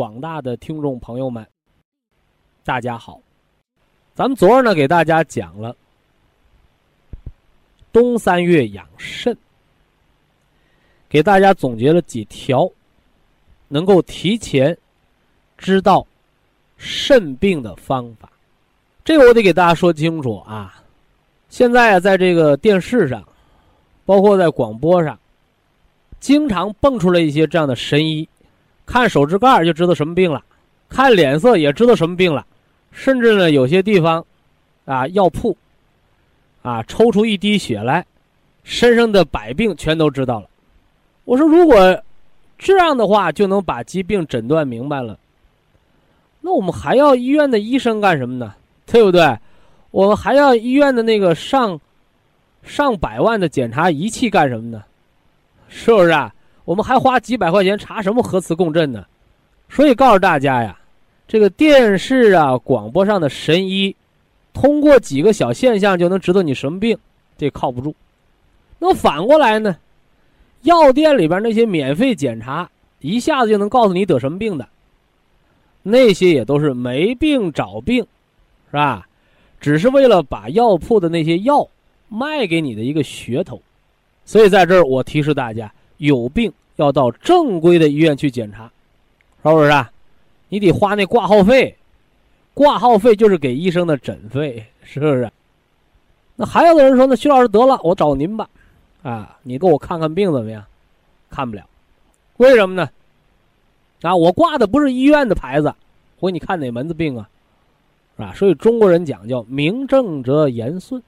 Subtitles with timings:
[0.00, 1.46] 广大的听众朋友们，
[2.64, 3.20] 大家好。
[4.14, 5.76] 咱们昨儿呢，给大家讲了
[7.92, 9.36] 冬三月养肾，
[11.06, 12.66] 给大家总结了几条
[13.68, 14.74] 能够提前
[15.58, 16.06] 知道
[16.78, 18.32] 肾病的方法。
[19.04, 20.82] 这个我得给大家说清楚啊！
[21.50, 23.22] 现在啊，在这个电视上，
[24.06, 25.20] 包括在广播上，
[26.20, 28.26] 经常蹦出来一些这样的神医。
[28.90, 30.42] 看手指盖就知道什么病了，
[30.88, 32.44] 看脸色也知道什么病了，
[32.90, 34.26] 甚至呢有些地方，
[34.84, 35.56] 啊药铺，
[36.62, 38.04] 啊抽出一滴血来，
[38.64, 40.48] 身上的百病全都知道了。
[41.24, 42.02] 我说如果
[42.58, 45.16] 这样的话就能把疾病诊断明白了，
[46.40, 48.52] 那我们还要医院的医生干什么呢？
[48.86, 49.38] 对不对？
[49.92, 51.80] 我们还要医院的那个上
[52.64, 54.82] 上百万的检查仪器干什么呢？
[55.68, 56.34] 是不是啊？
[56.70, 59.04] 我们还花几百块钱查什么核磁共振呢？
[59.68, 60.78] 所以告诉大家呀，
[61.26, 63.92] 这个电视啊、广播上的神医，
[64.52, 66.96] 通过几个小现象就能知道你什么病，
[67.36, 67.92] 这靠不住。
[68.78, 69.76] 那反过来呢，
[70.62, 72.70] 药店里边那些免费检查，
[73.00, 74.68] 一下子就能告诉你得什么病的，
[75.82, 78.06] 那些也都是没病找病，
[78.70, 79.04] 是吧？
[79.60, 81.66] 只是为了把药铺的那些药
[82.08, 83.60] 卖给你的一个噱头。
[84.24, 86.52] 所以在这儿我提示大家，有病。
[86.82, 88.64] 要到正规的医院去检查，
[89.42, 89.90] 是不是啊？
[90.48, 91.76] 你得花那挂号费，
[92.54, 95.30] 挂号费就是给医生的诊费，是不是？
[96.36, 98.48] 那还有的人说，那徐老师得了，我找您吧，
[99.02, 100.64] 啊，你给我看看病怎么样？
[101.30, 101.64] 看不了，
[102.38, 102.88] 为什么呢？
[104.02, 105.72] 啊，我挂的不是医院的牌子，
[106.18, 107.28] 我给你看哪门子病啊？
[108.16, 108.32] 是吧？
[108.34, 111.00] 所以中国人讲叫名正则言顺，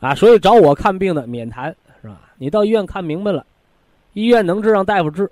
[0.00, 2.32] 啊，所以找我看病的免谈，是吧？
[2.38, 3.44] 你到医院看明白了。
[4.14, 5.30] 医院能治让大夫治，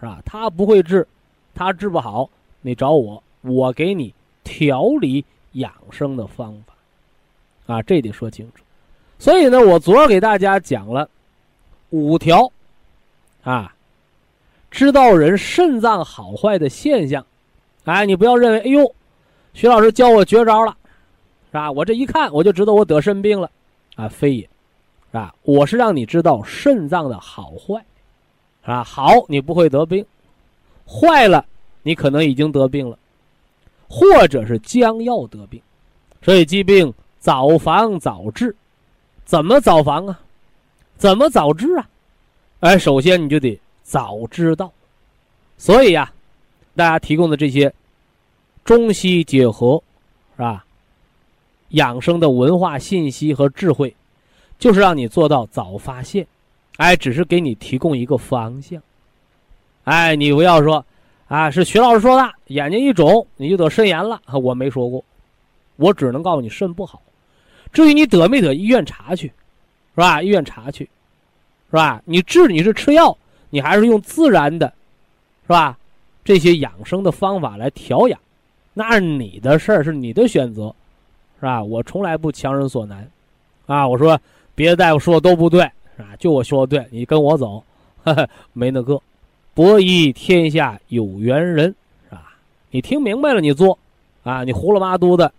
[0.00, 0.20] 是吧？
[0.24, 1.06] 他不会治，
[1.54, 2.28] 他治不好，
[2.60, 4.12] 你找我，我给你
[4.42, 8.64] 调理养生的方法，啊，这得说清楚。
[9.18, 11.08] 所以呢，我昨儿给大家讲了
[11.90, 12.50] 五条，
[13.42, 13.72] 啊，
[14.70, 17.24] 知道人肾脏好坏的现象。
[17.84, 18.94] 哎，你不要认为，哎呦，
[19.52, 20.76] 徐老师教我绝招了，
[21.50, 21.70] 是吧？
[21.70, 23.50] 我这一看我就知道我得肾病了，
[23.96, 24.48] 啊，非也，是
[25.12, 25.34] 吧？
[25.42, 27.84] 我是让你知道肾脏的好坏。
[28.62, 30.04] 啊，好，你不会得病；
[30.86, 31.44] 坏了，
[31.82, 32.98] 你可能已经得病了，
[33.88, 35.60] 或者是将要得病。
[36.22, 38.54] 所以，疾病早防早治，
[39.24, 40.20] 怎么早防啊？
[40.96, 41.88] 怎么早治啊？
[42.60, 44.70] 哎，首先你就得早知道。
[45.58, 46.12] 所以呀，
[46.76, 47.72] 大家提供的这些
[48.64, 49.82] 中西结合，
[50.36, 50.64] 是吧？
[51.70, 53.96] 养生的文化信息和智慧，
[54.58, 56.24] 就是让你做到早发现。
[56.78, 58.82] 哎，只是给你提供一个方向。
[59.84, 60.84] 哎，你不要说，
[61.28, 64.20] 啊，是徐老师说的，眼睛一肿你就得肾炎了。
[64.26, 65.04] 我没说过，
[65.76, 67.02] 我只能告诉你肾不好。
[67.72, 70.22] 至于你得没得，医院查去，是吧？
[70.22, 70.84] 医院查去，
[71.70, 72.02] 是吧？
[72.04, 73.16] 你治你是吃药，
[73.50, 74.72] 你还是用自然的，
[75.42, 75.78] 是吧？
[76.24, 78.18] 这些养生的方法来调养，
[78.74, 80.74] 那是你的事儿，是你的选择，
[81.40, 81.62] 是吧？
[81.62, 83.10] 我从来不强人所难，
[83.66, 84.20] 啊，我说
[84.54, 85.68] 别的大夫说的都不对。
[85.98, 87.62] 啊，就我说的对，你跟我走，
[88.52, 89.00] 没那个。
[89.54, 91.74] 博医天下有缘人，
[92.08, 92.34] 是吧？
[92.70, 93.78] 你听明白了，你做，
[94.22, 95.30] 啊，你胡了妈嘟的，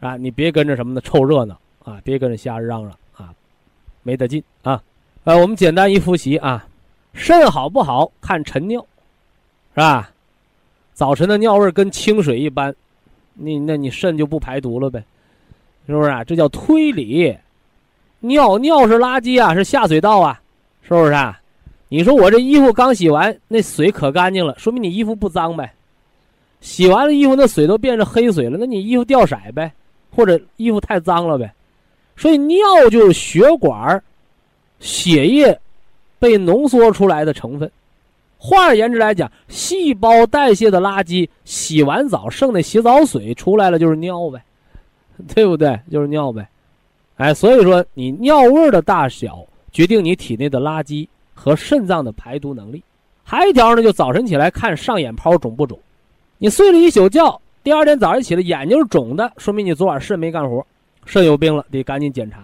[0.00, 3.32] 啊，你别跟着什么的凑热闹啊，别跟着瞎嚷嚷啊，
[4.02, 4.82] 没得劲啊。
[5.22, 6.66] 呃，我们简单一复习啊，
[7.12, 8.84] 肾好不好看晨尿，
[9.74, 10.10] 是吧？
[10.92, 12.74] 早晨的尿味跟清水一般，
[13.34, 15.04] 你那你肾就不排毒了呗，
[15.86, 16.24] 是不是啊？
[16.24, 17.38] 这叫推理。
[18.22, 20.40] 尿尿是垃圾啊，是下水道啊，
[20.82, 21.38] 是不是啊？
[21.88, 25.70] 你说我这衣服刚洗完，那水可干净了，说明你衣服不脏呗。
[26.60, 29.70] 洗完了衣服，那水都变成黑水了，那你衣服掉色呗，
[30.14, 31.52] 或者衣服太脏了呗。
[32.16, 32.56] 所以尿
[32.90, 34.02] 就是血管、
[34.78, 35.60] 血液
[36.18, 37.70] 被浓缩出来的成分。
[38.38, 44.42] 换而言之来讲，细胞代谢的垃圾，洗完澡剩的洗澡水出来了就是尿呗，
[45.34, 45.78] 对不对？
[45.90, 46.48] 就是尿呗。
[47.22, 52.82] 哎，所以说你尿味的大小决定你体内的垃圾和肾脏的排毒能力。
[53.22, 55.78] 还一条呢，就早晨起来看上眼泡肿不肿。
[56.38, 60.66] 你睡了一宿觉，第二天早上起来眼睛是肿的，说明你昨晚肾没干活，
[61.06, 62.40] 肾有病了，得赶紧检查。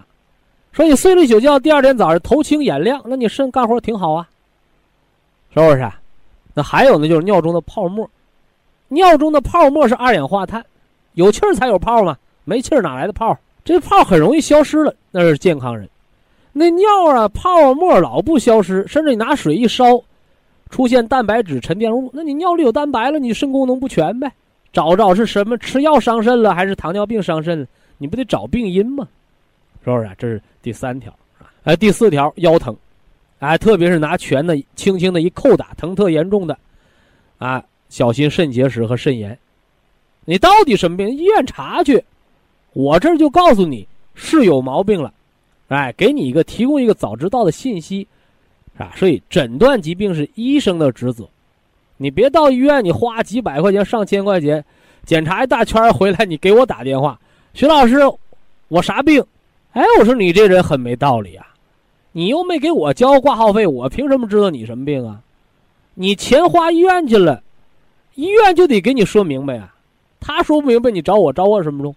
[0.71, 4.29] 说你睡了一宿觉，第二天早上头清眼亮，那你肾干活挺好啊，
[5.53, 5.91] 是不是？
[6.53, 8.09] 那还有呢，就是尿中的泡沫，
[8.87, 10.65] 尿中的泡沫是二氧化碳，
[11.15, 13.37] 有气儿才有泡嘛，没气儿哪来的泡？
[13.69, 15.87] 这泡很容易消失了，那是健康人。
[16.51, 20.01] 那尿啊，泡沫老不消失，甚至你拿水一烧。
[20.71, 24.31] 出现蛋白质沉淀物，那你尿里有蛋白了，你肾功能不全呗？
[24.73, 25.55] 找找是什么？
[25.59, 27.67] 吃药伤肾了，还是糖尿病伤肾了？
[27.99, 29.07] 你不得找病因吗？
[29.83, 30.09] 是不是？
[30.17, 31.13] 这是第三条
[31.63, 32.75] 哎，第四条腰疼，
[33.37, 36.57] 哎，特别是拿拳呢，轻轻的一扣打，疼特严重的，
[37.37, 39.37] 啊，小心肾结石和肾炎。
[40.25, 41.07] 你到底什么病？
[41.07, 42.03] 医院查去，
[42.73, 45.13] 我这就告诉你是有毛病了，
[45.67, 48.07] 哎，给你一个提供一个早知道的信息。
[48.77, 51.27] 啊，所以诊断疾病是医生的职责，
[51.97, 54.63] 你别到医院，你花几百块钱、上千块钱，
[55.03, 57.19] 检查一大圈回来，你给我打电话，
[57.53, 57.99] 徐老师，
[58.69, 59.21] 我啥病？
[59.73, 61.45] 哎，我说你这人很没道理啊，
[62.13, 65.19] 你又没给我交挂号费，我凭什么知道你什么病啊？
[65.95, 67.43] 你钱花医院去了，
[68.15, 69.75] 医院就得给你说明白啊，
[70.21, 71.93] 他说不明白，你找我找我什么用？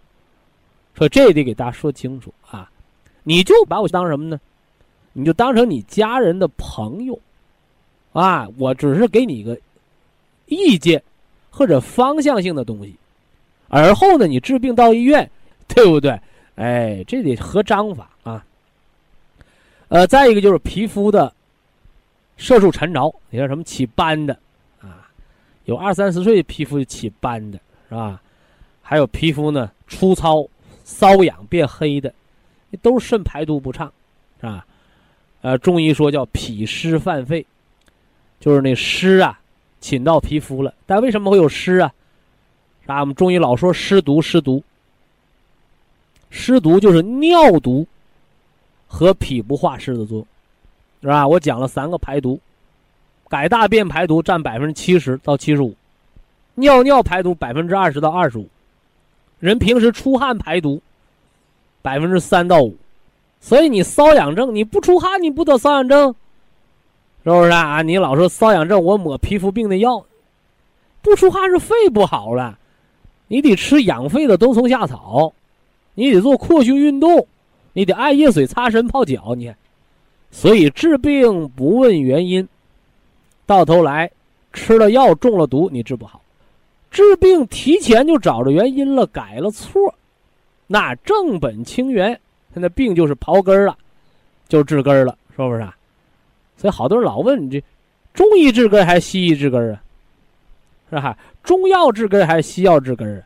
[0.95, 2.71] 说这得给大家说清楚啊，
[3.23, 4.41] 你就把我当什么呢？
[5.15, 7.19] 你就当成你家人的朋友，
[8.13, 9.59] 啊，我只是给你一个
[10.47, 11.03] 意见
[11.51, 12.95] 或者方向性的东西，
[13.69, 15.31] 而后呢，你治病到医院，
[15.69, 16.19] 对不对？
[16.55, 18.45] 哎，这得合章法啊。
[19.89, 21.31] 呃，再一个就是皮肤的
[22.39, 24.33] 色素沉着，你像什么起斑的
[24.81, 25.09] 啊，
[25.67, 27.59] 有二三十岁皮肤起斑的
[27.91, 28.21] 是吧？
[28.81, 30.47] 还有皮肤呢粗糙、
[30.85, 32.13] 瘙痒、变黑的，
[32.83, 33.93] 都是肾排毒不畅，
[34.41, 34.67] 是吧？
[35.41, 37.45] 呃，中医说叫脾湿犯肺，
[38.39, 39.41] 就是那湿啊
[39.81, 40.73] 侵到皮肤了。
[40.87, 41.93] 但为什么会有湿啊？
[42.87, 44.63] 啊，我们中医老说湿毒，湿毒，
[46.31, 47.87] 湿毒就是尿毒
[48.87, 50.27] 和脾不化湿的作用，
[51.01, 51.27] 是吧？
[51.27, 52.39] 我讲了三个排毒，
[53.29, 55.75] 改大便排毒占百分之七十到七十五，
[56.55, 58.49] 尿尿排毒百分之二十到二十五，
[59.43, 60.81] 人平时出汗排毒
[61.83, 62.77] 百分之三到五。
[63.41, 66.15] 所以你瘙痒症，你不出汗，你不得瘙痒症，
[67.25, 67.83] 是不是啊？
[67.83, 70.07] 你老说瘙痒症，我抹皮肤病的药，
[71.03, 72.57] 不出汗是肺不好了，
[73.27, 75.33] 你得吃养肺的冬虫夏草，
[75.97, 77.27] 你得做扩胸运动，
[77.73, 79.53] 你得艾叶水擦身泡脚，你。
[80.31, 82.49] 所以治病不问原因，
[83.45, 84.09] 到头来
[84.53, 86.22] 吃了药中了毒，你治不好。
[86.93, 89.93] 治病提前就找着原因了，改了错，
[90.67, 92.13] 那正本清源。
[92.55, 93.75] 他那病就是刨根儿了，
[94.47, 95.75] 就治根儿了，是不是啊？
[96.59, 97.65] 所以好多人老问你这，
[98.13, 99.83] 中医治根还是西医治根啊？
[100.91, 101.17] 是吧？
[101.43, 103.23] 中药治根还是西药治根啊？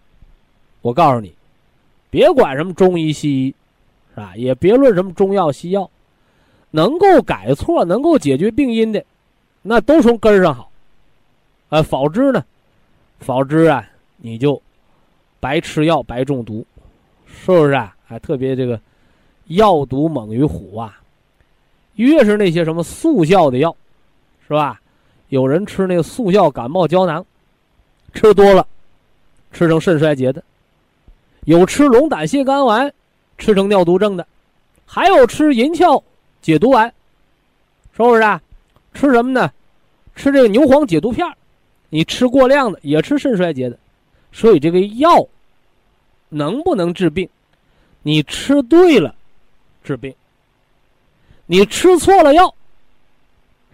[0.81, 1.35] 我告诉你，
[2.09, 3.55] 别管什么中医西医，
[4.15, 4.33] 是吧？
[4.37, 5.91] 也别论什么中药西药，
[6.71, 9.05] 能够改错、能够解决病因的，
[9.61, 10.71] 那都从根上好。
[11.69, 12.45] 啊，否之呢？
[13.19, 14.61] 否之啊，你就
[15.41, 16.67] 白吃药、白中毒，
[17.27, 17.95] 是不是啊？
[18.07, 18.81] 还特别这个。
[19.49, 21.01] 药毒猛于虎啊！
[21.95, 23.77] 越是那些什么速效的药，
[24.45, 24.81] 是吧？
[25.29, 27.25] 有人吃那个速效感冒胶囊，
[28.13, 28.67] 吃多了，
[29.53, 30.43] 吃成肾衰竭的；
[31.45, 32.93] 有吃龙胆泻肝丸，
[33.39, 34.25] 吃成尿毒症的；
[34.85, 36.03] 还有吃银翘
[36.43, 36.93] 解毒丸，
[37.93, 38.43] 是不是啊？
[38.95, 39.49] 吃什么呢？
[40.17, 41.25] 吃这个牛黄解毒片
[41.89, 43.79] 你吃过量的也吃肾衰竭的。
[44.33, 45.27] 所以这个药
[46.29, 47.29] 能不能治病？
[48.03, 49.15] 你吃对了。
[49.83, 50.13] 治病，
[51.47, 52.53] 你吃错了药，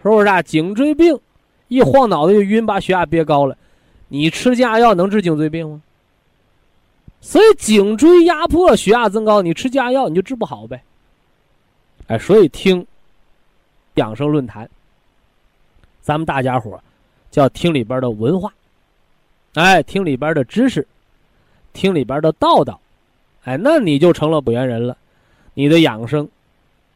[0.02, 0.42] 是不是啊？
[0.42, 1.18] 颈椎病，
[1.68, 3.56] 一晃脑袋就晕，把血压憋高了。
[4.08, 5.82] 你吃降压药能治颈椎病吗？
[7.22, 10.82] 所以颈椎压迫、血压增高，你吃降压药你就治不好呗。
[12.08, 12.86] 哎，所以听
[13.94, 14.68] 养生论坛，
[16.02, 16.78] 咱们大家伙
[17.32, 18.52] 叫听里边的文化，
[19.54, 20.86] 哎，听里边的知识，
[21.72, 22.78] 听里边的道道，
[23.44, 24.96] 哎，那你就成了本源人了。
[25.54, 26.28] 你的养生，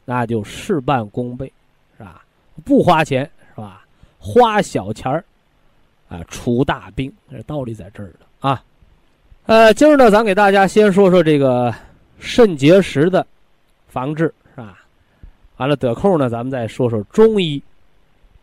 [0.05, 1.51] 那就事半功倍，
[1.97, 2.23] 是吧？
[2.65, 3.83] 不花钱，是吧？
[4.19, 5.25] 花小钱儿，
[6.09, 8.63] 啊，除大病，这道理在这儿的啊。
[9.47, 11.75] 呃，今儿呢，咱给大家先说说这个
[12.19, 13.27] 肾结石的
[13.89, 14.25] 防治，
[14.55, 14.81] 是吧？
[15.57, 17.63] 完了得空呢，咱们再说说中医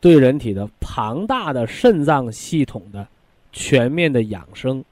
[0.03, 3.07] 对人体的庞大的肾脏系统的
[3.53, 4.83] 全面的养生、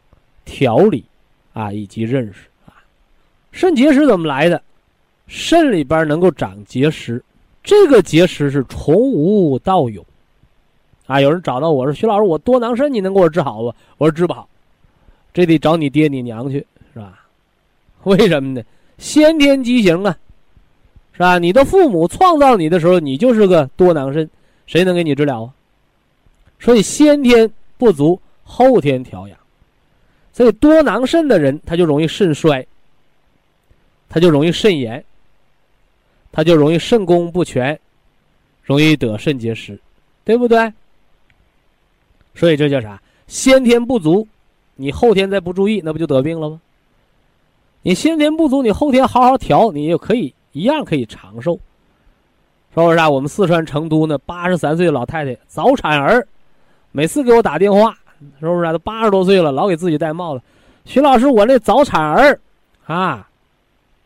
[0.46, 1.04] 调理
[1.52, 2.80] 啊，以及认识啊。
[3.52, 4.64] 肾结石怎么来的？
[5.28, 7.22] 肾里边能够长结石，
[7.62, 10.02] 这个结石是从无到有
[11.08, 11.20] 啊。
[11.20, 14.48] 有人找到我说：“徐老师，我多囊肾，你能给我治好不？”我说：“治不好。”
[15.34, 17.20] 这得找你爹你娘去，是吧？
[18.04, 18.64] 为什么呢？
[18.98, 20.18] 先天畸形啊，
[21.12, 21.38] 是吧？
[21.38, 24.30] 你的父母创造你的时候，你就是个多囊肾，
[24.72, 25.54] 谁能给你治疗啊？
[26.62, 29.38] 所以先天不足，后天调养。
[30.32, 32.66] 所以多囊肾的人，他就容易肾衰，
[34.08, 35.04] 他就容易肾炎，
[36.32, 37.78] 他就容易肾功不全，
[38.64, 39.78] 容易得肾结石，
[40.24, 40.72] 对不对？
[42.34, 43.02] 所以这叫啥？
[43.28, 44.26] 先天不足。
[44.76, 46.62] 你后天再不注意，那不就得病了吗？
[47.82, 51.60] 你先天不足，你后天好好调，你也可以一样可以长寿，
[52.74, 53.10] 是不是啊？
[53.10, 56.26] 我们四川成都呢，八十三岁的老太太早产儿，
[56.92, 57.94] 每次给我打电话，
[58.40, 58.72] 是不是啊？
[58.72, 60.44] 都八十多岁了，老给自己戴帽子。
[60.86, 62.40] 徐老师，我那早产儿
[62.86, 63.28] 啊，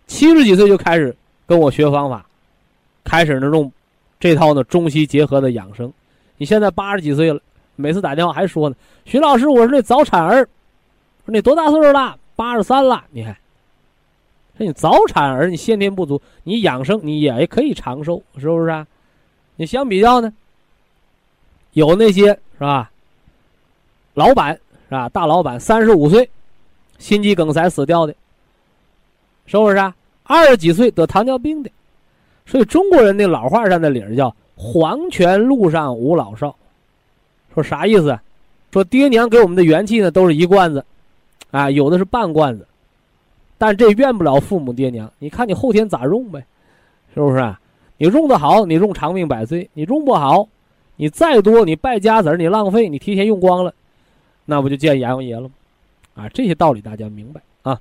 [0.07, 2.25] 七十几岁就开始跟我学方法，
[3.03, 3.71] 开始呢用
[4.19, 5.91] 这套呢中西结合的养生。
[6.37, 7.39] 你现在八十几岁了，
[7.75, 10.47] 每次打电话还说呢，徐老师，我是那早产儿。
[11.25, 12.17] 说你多大岁数了？
[12.35, 13.03] 八十三了。
[13.11, 13.37] 你看，
[14.57, 18.87] 说你早产儿，你先天不足，你养生你也可以长寿，是不是啊？
[19.57, 20.33] 你相比较呢，
[21.73, 22.91] 有那些是吧？
[24.13, 24.53] 老板
[24.87, 25.09] 是吧？
[25.09, 26.29] 大老板三十五岁，
[26.97, 28.15] 心肌梗塞死掉的，
[29.45, 29.95] 是不是啊？
[30.23, 31.69] 二十几岁得糖尿病的，
[32.45, 36.55] 所以中国人那老话上的理儿叫“黄泉路上无老少”，
[37.53, 38.17] 说啥意思？
[38.71, 40.83] 说爹娘给我们的元气呢，都是一罐子。
[41.51, 42.67] 啊，有的是半罐子，
[43.57, 45.11] 但这怨不了父母爹娘。
[45.19, 46.45] 你看你后天咋用呗，
[47.13, 47.59] 是不是啊？
[47.97, 50.47] 你用的好，你用长命百岁；你用不好，
[50.97, 53.73] 你再多，你败家子儿，你浪费，你提前用光了，
[54.43, 55.51] 那不就见阎王爷了吗？
[56.15, 57.79] 啊，这些道理大家明白啊。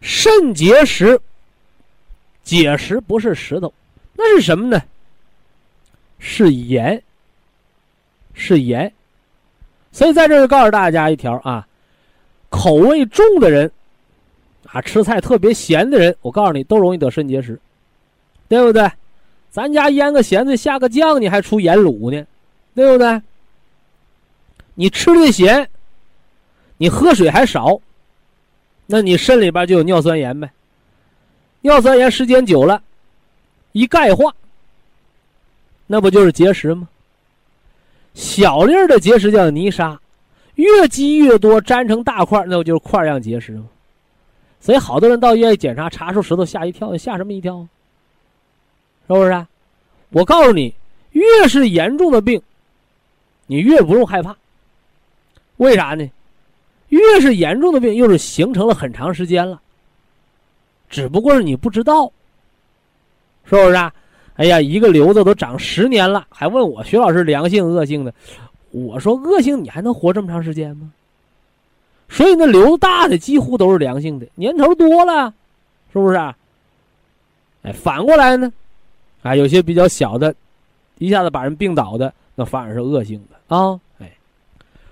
[0.00, 1.20] 肾结石，
[2.42, 3.72] 结石不是石头，
[4.14, 4.82] 那是什么呢？
[6.18, 7.02] 是盐，
[8.32, 8.90] 是盐。
[9.92, 11.66] 所以在这就告诉大家一条啊。
[12.48, 13.70] 口味重的人，
[14.72, 17.58] 啊，吃菜特别咸的人，我告诉你，都容易得肾结石，
[18.48, 18.90] 对不对？
[19.50, 22.24] 咱家腌个咸菜下个酱，你还出盐卤呢，
[22.74, 23.20] 对不对？
[24.74, 25.68] 你吃的咸，
[26.76, 27.80] 你喝水还少，
[28.86, 30.50] 那你肾里边就有尿酸盐呗。
[31.62, 32.80] 尿酸盐时间久了，
[33.72, 34.32] 一钙化，
[35.86, 36.88] 那不就是结石吗？
[38.14, 40.00] 小粒儿的结石叫泥沙。
[40.54, 43.64] 越积越多，粘成大块，那不就是块样结石吗？
[44.60, 47.66] 所以好多人到医院检查，查出石头吓一跳，吓什么一跳？
[49.06, 49.30] 是不是？
[49.30, 49.48] 啊？
[50.10, 50.74] 我告诉你，
[51.12, 52.40] 越是严重的病，
[53.46, 54.36] 你越不用害怕。
[55.56, 56.08] 为啥呢？
[56.88, 59.60] 越是严重的病，又是形成了很长时间了，
[60.88, 62.12] 只不过是你不知道，
[63.44, 63.74] 是不是？
[63.74, 63.92] 啊？
[64.36, 68.12] 哎呀，一个瘤子都长十年了，还问我徐老师良性恶性的？
[68.70, 70.92] 我说恶性，你还能活这么长时间吗？
[72.10, 75.32] 所以那瘤子大的几乎都是良性的，年头多了，
[75.92, 76.16] 是不是？
[77.62, 78.52] 哎，反过来呢，
[79.22, 80.34] 啊，有些比较小的，
[80.98, 83.78] 一下子把人病倒的，那反而是恶性的啊。
[84.00, 84.10] 哎，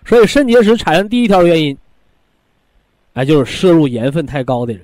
[0.07, 1.77] 所以肾结石产生第一条原因，
[3.15, 4.83] 哎，就是摄入盐分太高的人。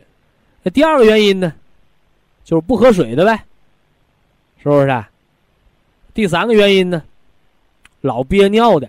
[0.62, 1.52] 那第二个原因呢，
[2.42, 3.44] 就是不喝水的呗，
[4.62, 5.04] 是不是？
[6.12, 7.02] 第三个原因呢？
[8.00, 8.88] 老憋尿的，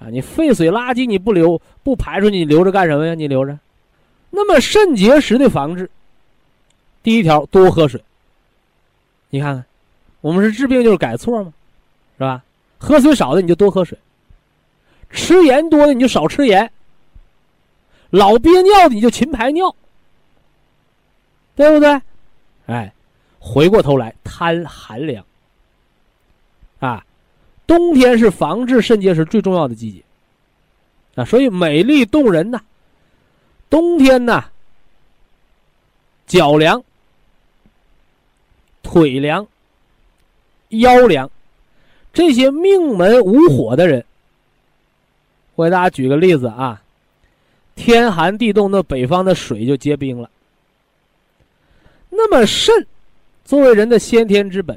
[0.00, 3.14] 啊，你废水垃圾你不留不排出去，你留着干什么呀？
[3.14, 3.58] 你留着。
[4.30, 5.90] 那么肾结石的防治，
[7.02, 8.02] 第一条多喝水。
[9.28, 9.64] 你看看，
[10.22, 11.52] 我们是治病就是改错吗？
[12.16, 12.42] 是吧？
[12.78, 13.98] 喝水少的你就多喝水，
[15.10, 16.70] 吃盐多的你就少吃盐。
[18.08, 19.74] 老憋尿的你就勤排尿，
[21.54, 22.00] 对不对？
[22.66, 22.92] 哎，
[23.38, 25.24] 回过头来贪寒凉，
[26.78, 27.04] 啊。
[27.70, 30.02] 冬天是防治肾结石最重要的季节，
[31.14, 32.60] 啊，所以美丽动人呐。
[33.68, 34.44] 冬天呐，
[36.26, 36.82] 脚凉、
[38.82, 39.46] 腿凉、
[40.70, 41.30] 腰凉，
[42.12, 44.04] 这些命门无火的人，
[45.54, 46.82] 我给大家举个例子啊，
[47.76, 50.28] 天寒地冻，那北方的水就结冰了。
[52.08, 52.74] 那么肾
[53.44, 54.76] 作为人的先天之本，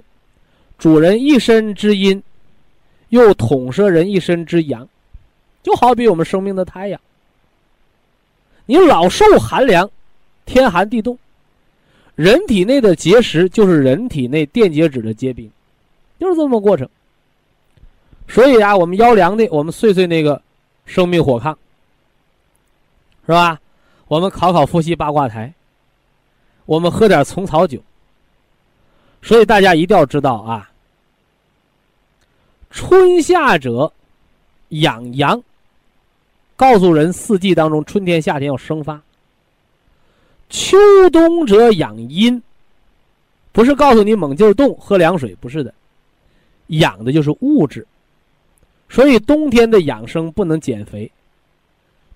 [0.78, 2.22] 主人一身之阴。
[3.14, 4.90] 又统摄人一身之阳，
[5.62, 7.00] 就好比我们生命的太阳，
[8.66, 9.88] 你老受寒凉，
[10.48, 11.16] 天寒地冻，
[12.16, 15.48] 人体内的结石就是人体内电解质的结冰，
[16.20, 16.90] 就是这么过程。
[18.28, 20.42] 所以啊，我们腰凉的，我们睡睡那个
[20.88, 21.56] 生命火炕，
[23.28, 23.62] 是吧？
[24.08, 25.54] 我们烤烤伏羲八卦台，
[26.66, 27.80] 我们喝点虫草酒。
[29.22, 30.72] 所以大家一定要知道啊，
[32.74, 33.94] 春夏者
[34.70, 35.40] 养阳，
[36.56, 39.00] 告诉人四季当中春天、夏天要生发；
[40.50, 40.76] 秋
[41.12, 42.42] 冬者养阴，
[43.52, 45.72] 不是告诉你猛劲儿动、喝凉水，不是的，
[46.68, 47.86] 养的就是物质。
[48.90, 51.10] 所以冬天的养生不能减肥，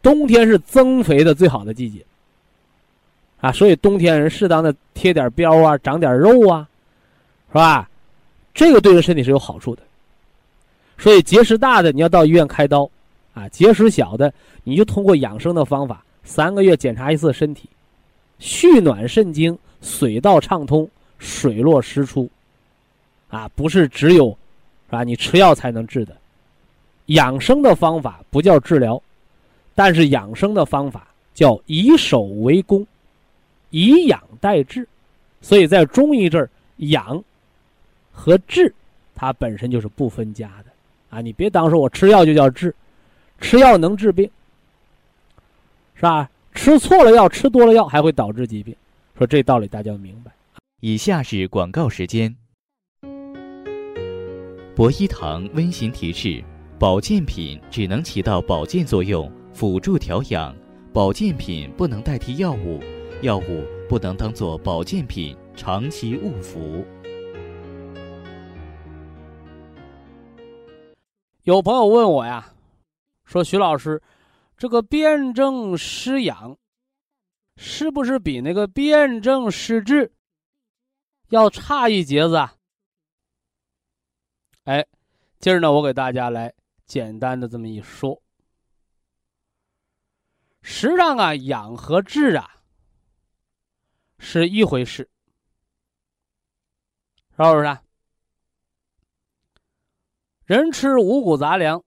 [0.01, 2.03] 冬天是增肥的最好的季节。
[3.41, 6.67] 啊，所以冬天人适当的贴点膘啊，长点肉啊，
[7.49, 7.87] 是吧？
[8.55, 9.83] 这个对人身体是有好处的。
[10.97, 12.89] 所以结石大的你要到医院开刀，
[13.33, 17.69] 啊，结石小的你就通过养生的方法，三个月检查一次身体，
[18.39, 20.89] 蓄暖肾经，水道畅通，
[21.19, 22.29] 水落石出，
[23.29, 24.29] 啊，不是只有，
[24.87, 25.03] 是吧？
[25.03, 26.15] 你吃药才能治的。
[27.07, 29.01] 养生的方法不叫治疗，
[29.75, 32.85] 但是养生的方法叫以守为攻，
[33.69, 34.87] 以养代治。
[35.39, 37.23] 所以在中医这儿，养
[38.11, 38.73] 和治，
[39.15, 40.66] 它本身就是不分家的
[41.09, 41.21] 啊！
[41.21, 42.73] 你别当说我吃药就叫治，
[43.39, 44.29] 吃药能治病，
[45.95, 46.29] 是吧？
[46.53, 48.75] 吃错了药，吃多了药还会导致疾病。
[49.17, 50.31] 说这道理大家要明白。
[50.81, 52.35] 以下是广告时间。
[54.75, 56.43] 博一堂温馨提示。
[56.79, 60.55] 保健品只能起到保健作用，辅助调养。
[60.93, 62.79] 保健品不能代替药物，
[63.23, 66.85] 药物不能当做保健品长期误服。
[71.47, 72.53] 有朋友问我呀，
[73.23, 74.03] 说徐老师，
[74.57, 76.57] 这个辩证施养，
[77.55, 80.11] 是不是比那个辩证施治
[81.29, 82.53] 要差一截子啊？
[84.65, 84.85] 哎，
[85.39, 86.53] 今儿呢，我给大家来。
[86.85, 88.21] 简单的这么一说，
[90.61, 92.61] 实际上啊，养和治啊
[94.19, 95.09] 是一回事，
[97.37, 97.86] 是不是？
[100.47, 101.83] 人吃五谷杂粮，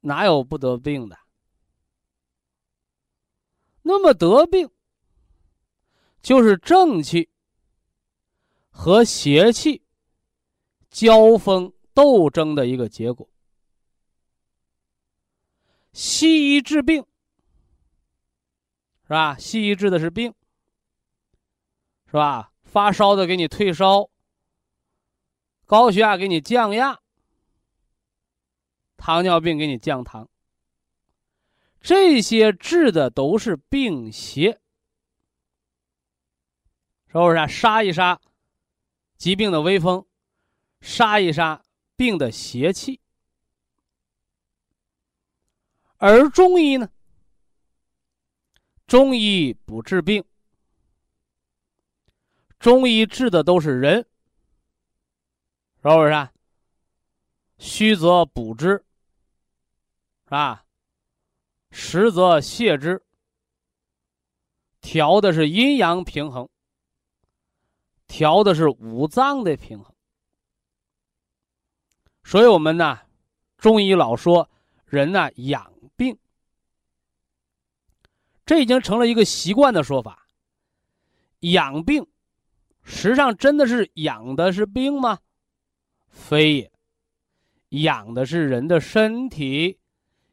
[0.00, 1.18] 哪有不得病的？
[3.82, 4.68] 那么得病，
[6.20, 7.30] 就是正气
[8.70, 9.82] 和邪气
[10.90, 11.72] 交锋。
[11.92, 13.28] 斗争的一个结果。
[15.92, 17.04] 西医治病
[19.02, 19.36] 是吧？
[19.36, 20.32] 西医治的是病，
[22.06, 22.52] 是吧？
[22.62, 24.08] 发烧的给你退烧，
[25.70, 26.98] 高血压给你降压，
[28.96, 30.28] 糖尿病给你降糖。
[31.80, 34.60] 这些治的都是病邪，
[37.06, 37.46] 是不是？
[37.46, 38.20] 杀一杀
[39.16, 40.04] 疾病的威风，
[40.80, 41.62] 杀一杀。
[41.94, 42.98] 病的邪气，
[45.98, 46.90] 而中医呢？
[48.88, 50.24] 中医不治病，
[52.58, 54.09] 中医治的都是人，
[55.82, 56.28] 是不是？
[57.58, 58.84] 虚则补之，
[60.24, 60.64] 是吧？
[61.70, 63.02] 实则泻之，
[64.80, 66.48] 调的是阴阳平衡，
[68.06, 69.94] 调的是五脏的平衡。
[72.24, 73.00] 所以我们呢，
[73.56, 74.50] 中医老说
[74.84, 76.18] 人呢养病，
[78.44, 80.26] 这已经成了一个习惯的说法。
[81.40, 82.06] 养病，
[82.82, 85.18] 实际上真的是养的是病吗？
[86.10, 86.70] 非也，
[87.82, 89.78] 养的是人的身体，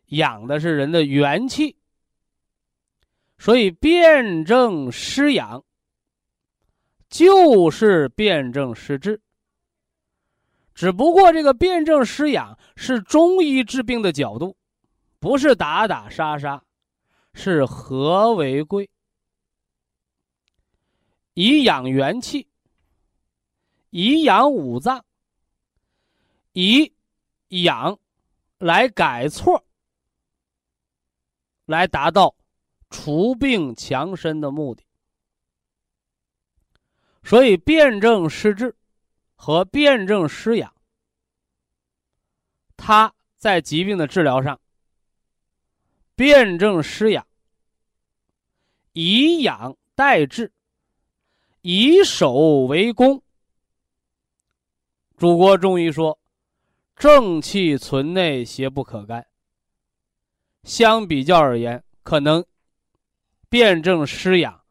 [0.07, 1.77] 养的是人的元气。
[3.37, 5.63] 所以辩证施养，
[7.07, 9.21] 就是辩证施治。
[10.73, 14.57] 只不过这个辩证施养是中医治病的角度，
[15.19, 16.63] 不是打打杀杀，
[17.33, 18.89] 是和为贵，
[21.33, 22.47] 以养元气，
[23.89, 25.03] 以养五脏，
[26.59, 26.91] 以
[27.49, 27.99] 养
[28.57, 29.63] 来改错，
[31.65, 32.35] 来达到
[32.89, 34.83] 除病强身的目的。
[37.23, 38.75] 所以辩证施治。
[39.39, 40.73] 和辩证施养，
[42.75, 44.59] 它在疾病的治疗上，
[46.15, 47.27] 辩证施养，
[48.93, 50.51] 以养代治，
[51.61, 52.33] 以守
[52.65, 53.21] 为攻。
[55.17, 56.17] 祖国中医说
[56.97, 59.25] ：“正气存内，邪不可干。”
[60.63, 62.43] 相比较而言，可能
[63.49, 64.61] 辩证施养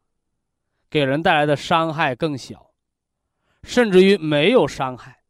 [0.89, 2.69] 给人带来的伤害更小，
[3.63, 5.23] 甚至于没有伤害，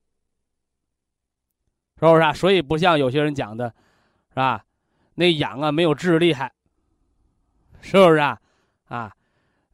[1.95, 2.33] 是不是啊？
[2.33, 3.73] 所以不像有些人讲的，
[4.29, 4.65] 是吧？
[5.15, 6.53] 那养啊没有治厉害，
[7.79, 8.41] 是不是啊？
[8.87, 9.15] 啊，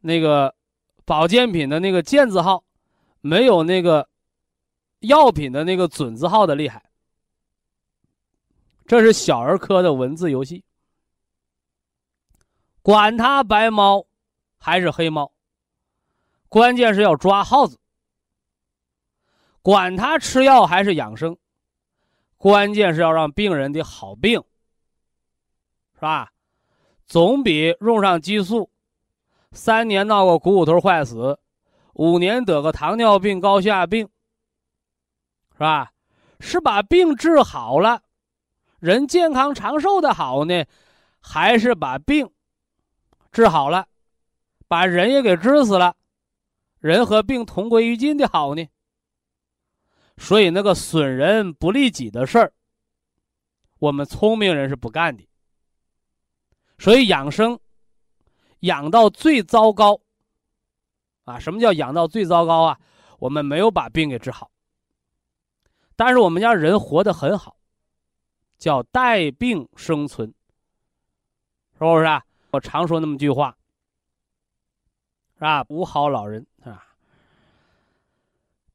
[0.02, 0.54] 那个
[1.04, 2.62] 保健品的那个健字号，
[3.20, 4.08] 没有那个
[5.00, 6.82] 药品的那个准字号的厉害。
[8.86, 10.64] 这是小儿科的文字游戏。
[12.82, 14.06] 管它白猫
[14.58, 15.32] 还是黑猫，
[16.48, 17.78] 关键是要抓耗子。
[19.62, 21.34] 管他吃药还是养生，
[22.36, 24.38] 关键是要让病人的好病，
[25.94, 26.30] 是吧？
[27.06, 28.70] 总比用上激素，
[29.52, 31.38] 三年闹个股骨头坏死，
[31.94, 34.06] 五年得个糖尿病、高血压病，
[35.54, 35.90] 是吧？
[36.40, 38.02] 是把病治好了，
[38.84, 40.62] 人健康长寿的好呢，
[41.18, 42.30] 还是把病？
[43.32, 43.88] 治好了，
[44.68, 45.96] 把人也给治死了，
[46.80, 48.62] 人和病同归于尽的好呢。
[50.18, 52.52] 所以那个损人不利己的事儿，
[53.78, 55.26] 我们聪明人是不干的。
[56.76, 57.58] 所以养生，
[58.60, 59.98] 养到最糟糕，
[61.24, 62.78] 啊，什么叫养到最糟糕啊？
[63.18, 64.50] 我们没有把病给治好，
[65.96, 67.56] 但是我们家人活得很好，
[68.64, 70.32] 叫带病生存，
[71.74, 72.24] 是不是啊？
[72.50, 73.58] 我常说那么句话，
[75.34, 75.66] 是吧？
[75.68, 76.96] 五好老人是吧？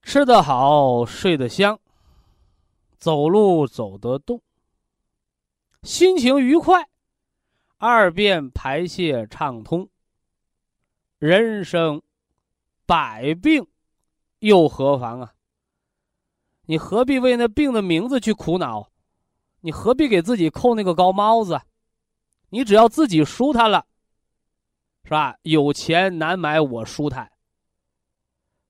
[0.04, 1.80] 吃得好，睡得香，
[2.99, 4.39] 走路走得动，
[5.82, 6.88] 心情愉快，
[7.80, 9.89] 二便排泄畅通。
[11.17, 11.99] 人生
[12.86, 13.67] 百病
[14.38, 15.34] 又何妨啊？
[16.67, 18.88] 你何必为那病的名字去苦恼？
[19.62, 21.62] 你何必给自己扣那个高帽子？
[22.50, 23.86] 你只要自己舒坦了，
[25.04, 25.38] 是吧？
[25.43, 27.32] 有钱难买我舒坦。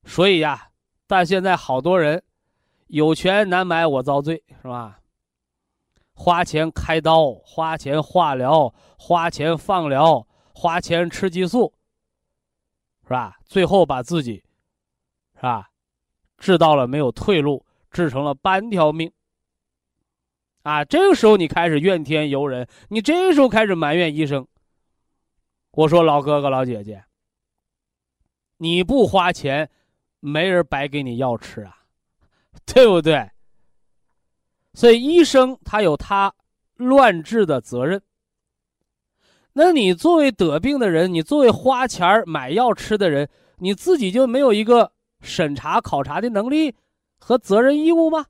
[0.03, 0.71] 所以呀，
[1.07, 2.23] 但现在好多人
[2.87, 4.99] 有钱难买我遭罪，是吧？
[6.13, 11.73] 花钱开刀，花钱化疗，花钱放疗，花钱吃激素，
[13.03, 13.39] 是吧？
[13.45, 14.43] 最后把自己，
[15.35, 15.69] 是吧？
[16.37, 19.09] 治到了没有退路，治成了半条命。
[20.69, 24.47] 啊，这个时候你开始怨天尤人，你这时候开始埋怨医生。
[25.71, 27.03] 我说老哥哥老姐姐，
[28.57, 29.67] 你不花钱，
[30.19, 31.75] 没人白给你药吃啊，
[32.71, 33.31] 对不对？
[34.75, 36.31] 所以医生他有他
[36.75, 37.99] 乱治的责任。
[39.53, 43.27] 那你作为得病的人，你作为花钱买药吃的人，
[43.57, 46.75] 你自己就没有一个审查考察的能力
[47.17, 48.27] 和责任义务吗？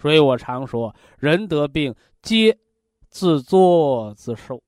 [0.00, 2.56] 所以我常说，人得病皆
[3.08, 4.62] 自作自受，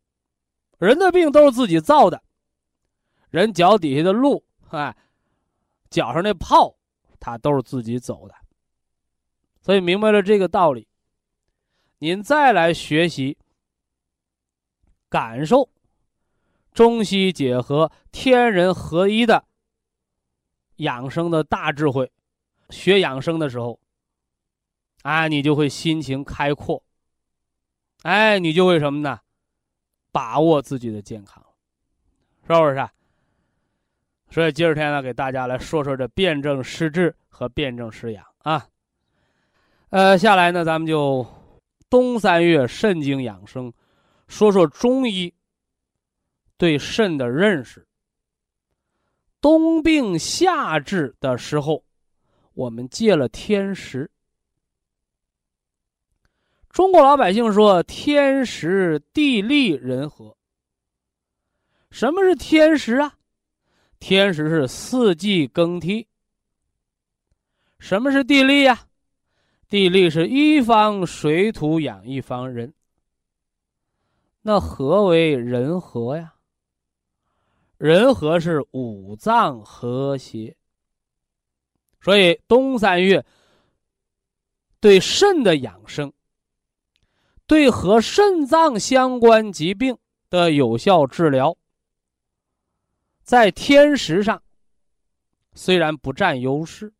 [0.79, 2.21] 人的病都是自己造的，
[3.31, 4.97] 人脚底下的路，哎，
[5.89, 6.77] 脚上那泡，
[7.21, 8.35] 他都是自己走的。
[9.63, 10.89] 所以明白了这个道理，
[11.99, 13.39] 您再来学习，
[15.09, 15.69] 感受
[16.73, 19.45] 中西结合、天人合一的
[20.77, 22.11] 养生的大智慧，
[22.71, 23.79] 学养生的时候。
[25.03, 26.83] 啊，你就会心情开阔，
[28.03, 29.19] 哎，你就会什么呢？
[30.13, 31.43] 把握自己的健康，
[32.47, 32.89] 是不是？
[34.31, 38.69] 所以今儿天呢，给大家来说说这辩证施治和辩证施养啊。
[39.89, 41.27] 呃，下来呢，咱们就
[41.89, 43.73] 冬三月肾经养生，
[44.29, 45.33] 说说中医
[46.59, 47.87] 对肾的认识。
[49.41, 51.83] 冬病夏治的时候，
[52.53, 54.11] 我们借了天时。
[56.71, 60.37] 中国老百姓说：“天时地利人和。”
[61.91, 63.19] 什么是天时啊？
[63.99, 66.07] 天时是四季更替。
[67.81, 68.87] 什么是地利呀？
[69.69, 72.73] 地利是一方水土养一方人。
[74.43, 76.35] 那何为人和呀？
[77.79, 80.57] 人和是五脏和谐。
[82.01, 83.25] 所以冬三月
[84.79, 86.13] 对肾的养生。
[87.51, 91.59] 对和肾脏相关疾病的有效治疗，
[93.25, 94.41] 在天时上
[95.53, 96.95] 虽然不占优势，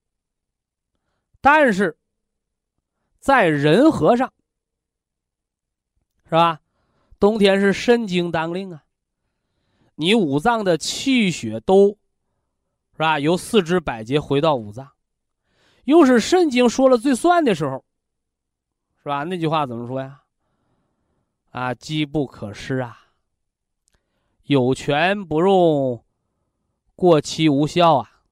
[1.41, 1.97] 但是
[3.21, 4.33] 在人和上，
[6.25, 6.61] 是吧？
[7.21, 8.83] 冬天是肾经当令啊，
[9.95, 11.97] 你五脏的气血都，
[12.95, 13.21] 是吧？
[13.21, 14.91] 由四肢百节回到五脏，
[15.85, 17.85] 又是肾经说了最算的时候，
[19.01, 19.23] 是吧？
[19.23, 20.20] 那句话怎么说呀？
[21.51, 22.97] 啊，机不可失啊。
[24.45, 26.05] 有权不用，
[26.97, 28.23] 过期无效啊，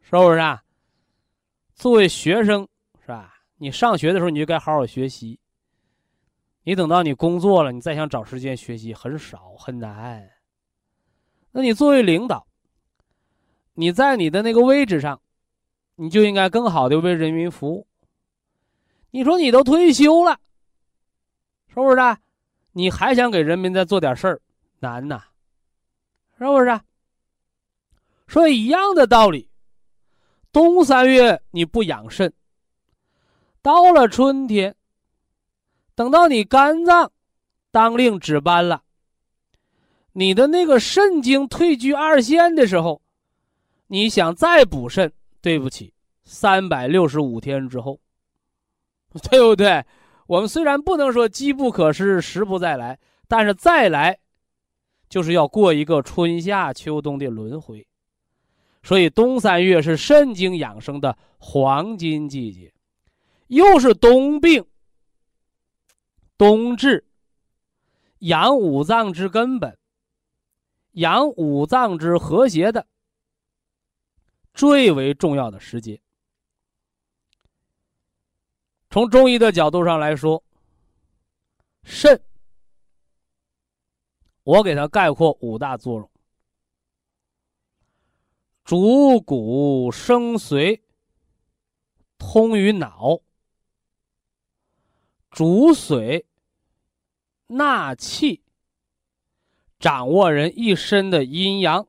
[0.00, 0.62] 是不是啊？
[1.74, 2.68] 作为学生，
[3.00, 3.42] 是吧？
[3.56, 5.38] 你上学的时候你就该好好学习。
[6.62, 10.30] 你等到你工作了，你再想找时间学习很少很难。
[11.52, 12.46] 那你作为领导，
[13.74, 15.20] 你在你的那个位置上，
[15.96, 17.86] 你就应该更好的为人民服务。
[19.10, 20.38] 你说你都退休了，
[21.68, 21.96] 是不是？
[22.72, 24.40] 你还想给人民再做点事儿，
[24.78, 25.22] 难呐。
[26.38, 26.80] 是不是？
[28.28, 29.50] 所以一样的道理，
[30.52, 32.32] 冬三月你不养肾，
[33.60, 34.74] 到了春天，
[35.94, 37.10] 等到你肝脏
[37.70, 38.82] 当令值班了，
[40.12, 43.02] 你的那个肾精退居二线的时候，
[43.88, 45.92] 你想再补肾，对不起，
[46.24, 48.00] 三百六十五天之后，
[49.28, 49.84] 对不对？
[50.30, 54.20] 我们虽然不能说机不可失，时不再来，但是再来。
[55.08, 57.84] 就是要过一个春夏秋冬的轮回，
[58.84, 62.72] 所以冬三月是肾经养生的黄金季节，
[63.48, 64.64] 又是冬病、
[66.38, 67.04] 冬治、
[68.20, 69.76] 养五脏之根本、
[70.92, 72.86] 养五脏之和谐的
[74.54, 76.00] 最为重要的时节。
[78.90, 80.42] 从中医的角度上来说，
[81.84, 82.20] 肾。
[84.42, 86.10] 我给它概括五大作用：
[88.64, 90.80] 主骨生髓，
[92.18, 93.22] 通于脑；
[95.30, 96.24] 主髓
[97.46, 98.42] 纳气，
[99.78, 101.86] 掌握人一身的阴阳；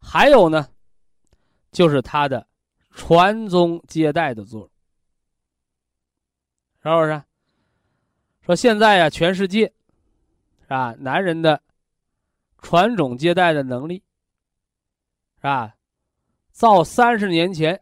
[0.00, 0.72] 还有呢，
[1.70, 2.48] 就是它的
[2.90, 4.70] 传宗接代的作用，
[6.82, 7.22] 是不是？
[8.42, 9.72] 说现在呀，全世界。
[10.62, 10.94] 是吧？
[10.98, 11.62] 男人的
[12.60, 14.04] 传种接代的能力，
[15.36, 15.74] 是吧？
[16.52, 17.80] 照三十年前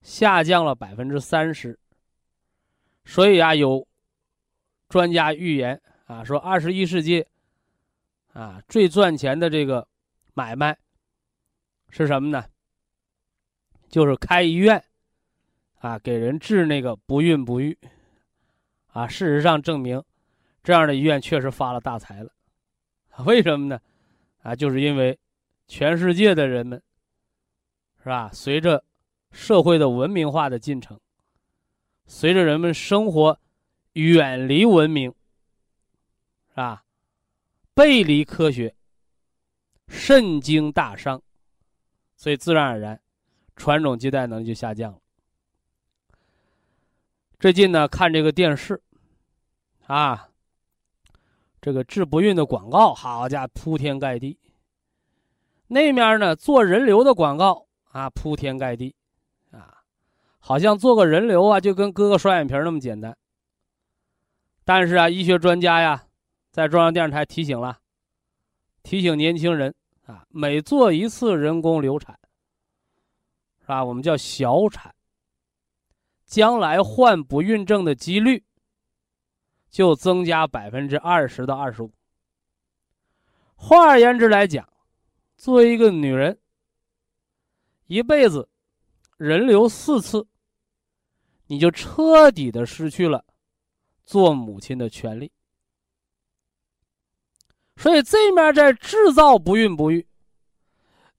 [0.00, 1.78] 下降了百分之三十。
[3.04, 3.86] 所以啊，有
[4.88, 7.24] 专家预言啊，说二十一世纪
[8.32, 9.86] 啊最赚钱的这个
[10.34, 10.76] 买卖
[11.90, 12.44] 是什么呢？
[13.88, 14.84] 就是开医院
[15.82, 17.76] 啊，给人治那个不孕不育
[18.86, 19.06] 啊。
[19.06, 20.02] 事实上证明。
[20.64, 22.30] 这样的医院确实发了大财了，
[23.26, 23.80] 为什么呢？
[24.42, 25.18] 啊，就是因为
[25.66, 26.80] 全世界的人们，
[27.98, 28.30] 是吧？
[28.32, 28.84] 随着
[29.32, 31.00] 社会的文明化的进程，
[32.06, 33.36] 随着人们生活
[33.94, 35.10] 远离文明，
[36.50, 36.84] 是吧？
[37.74, 38.72] 背离科学，
[39.88, 41.20] 肾精大伤，
[42.14, 43.00] 所以自然而然，
[43.56, 45.01] 传种接代能力就下降了。
[47.42, 48.80] 最近呢，看这个电视，
[49.88, 50.28] 啊。
[51.60, 54.38] 这个治不孕的广告，好家伙，铺天盖地。
[55.66, 58.94] 那面呢，做人流的广告啊，铺天盖地，
[59.50, 59.82] 啊，
[60.38, 63.16] 好像做个人流啊，就跟割个双眼皮那么简单。
[64.64, 66.04] 但是啊，医学专家呀，
[66.52, 67.76] 在中央电视台提醒了，
[68.84, 69.74] 提醒年轻人
[70.06, 72.16] 啊，每做一次人工流产，
[73.62, 73.84] 是吧？
[73.84, 74.94] 我们叫小产，
[76.32, 78.42] 将来患不孕症的几率。
[79.70, 81.90] 就增加百分之二十到二十五。
[83.54, 84.68] 换而言之来讲，
[85.34, 86.38] 作为一个女人，
[87.86, 88.50] 一辈子
[89.16, 90.26] 人流四次，
[91.46, 93.24] 你就彻底的失去了
[94.04, 95.32] 做母亲的权利。
[97.76, 100.06] 所以这面在制造不孕不育，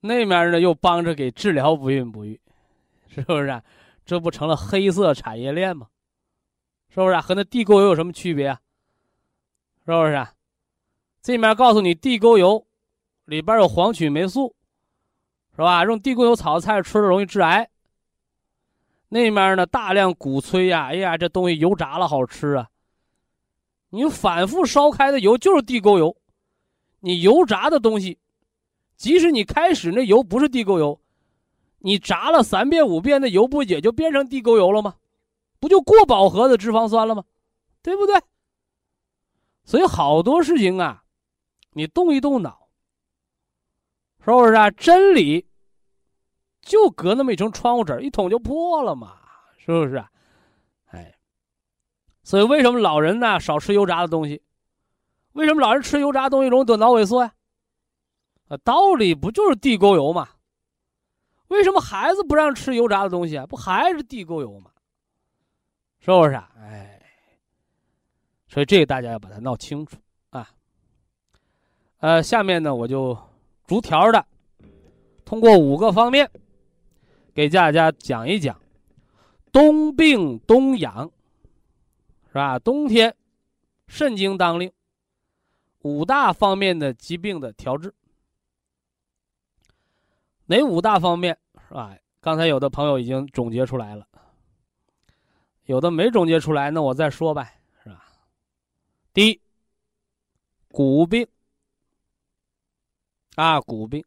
[0.02, 2.40] 那面呢又帮着给治疗不孕不育，
[3.08, 3.48] 是不是？
[3.48, 3.64] 啊
[4.06, 5.88] 这不成了黑色产业链吗？
[6.90, 8.62] 是不是和那地沟油有什么区别啊？
[9.86, 10.28] 是不是？
[11.22, 12.68] 这面告诉你地沟油
[13.26, 14.56] 里边有黄曲霉素，
[15.56, 15.86] 是吧？
[15.86, 17.70] 用地沟油炒菜吃了容易致癌。
[19.10, 22.70] 那面呢，大量鼓吹呀，哎呀，这东西油炸了好吃啊！
[23.90, 26.18] 你反复烧开的油就是地沟油，
[27.00, 28.18] 你油炸的东西，
[28.96, 31.00] 即使你开始那油不是地沟油，
[31.86, 34.96] 你炸了三遍五遍，的油不也就变成地沟油了吗？
[35.60, 37.26] 不就过饱和的脂肪酸了吗？
[37.82, 38.22] 对不对？
[39.66, 41.04] 所以好多事情啊，
[41.72, 42.70] 你动一动脑，
[44.24, 44.72] 是不是啊？
[44.72, 45.46] 真理
[46.62, 49.18] 就隔那么一层窗户纸，一捅就破了嘛，
[49.58, 50.02] 是不是？
[50.86, 51.14] 哎，
[52.24, 54.42] 所以为什么老人呢少吃油炸的东西？
[55.34, 57.34] 为什么老人吃油炸东西容易得脑萎缩呀？
[58.48, 60.30] 啊，道理不就是地沟油嘛？
[61.50, 63.46] 为什么孩子不让吃油炸的东西啊？
[63.46, 64.72] 不还是地沟油吗？
[66.00, 66.52] 是不是啊？
[66.58, 67.00] 哎，
[68.48, 69.98] 所以这个大家要把它闹清楚
[70.32, 70.50] 啊。
[72.00, 73.18] 呃，下面呢，我就
[73.66, 74.26] 逐条的
[75.24, 76.30] 通过五个方面
[77.34, 78.60] 给大家讲一讲
[79.52, 81.10] 冬病冬养，
[82.28, 82.58] 是吧？
[82.60, 83.16] 冬天
[83.88, 84.72] 肾经当令，
[85.84, 87.94] 五大方面的疾病的调治。
[90.46, 91.96] 哪五大方面是吧？
[92.20, 94.06] 刚才有的朋友已经总结出来了，
[95.66, 98.04] 有的没总结出来，那我再说呗，是吧？
[99.14, 99.42] 第一，
[100.70, 101.28] 骨病
[103.36, 104.04] 啊，骨病，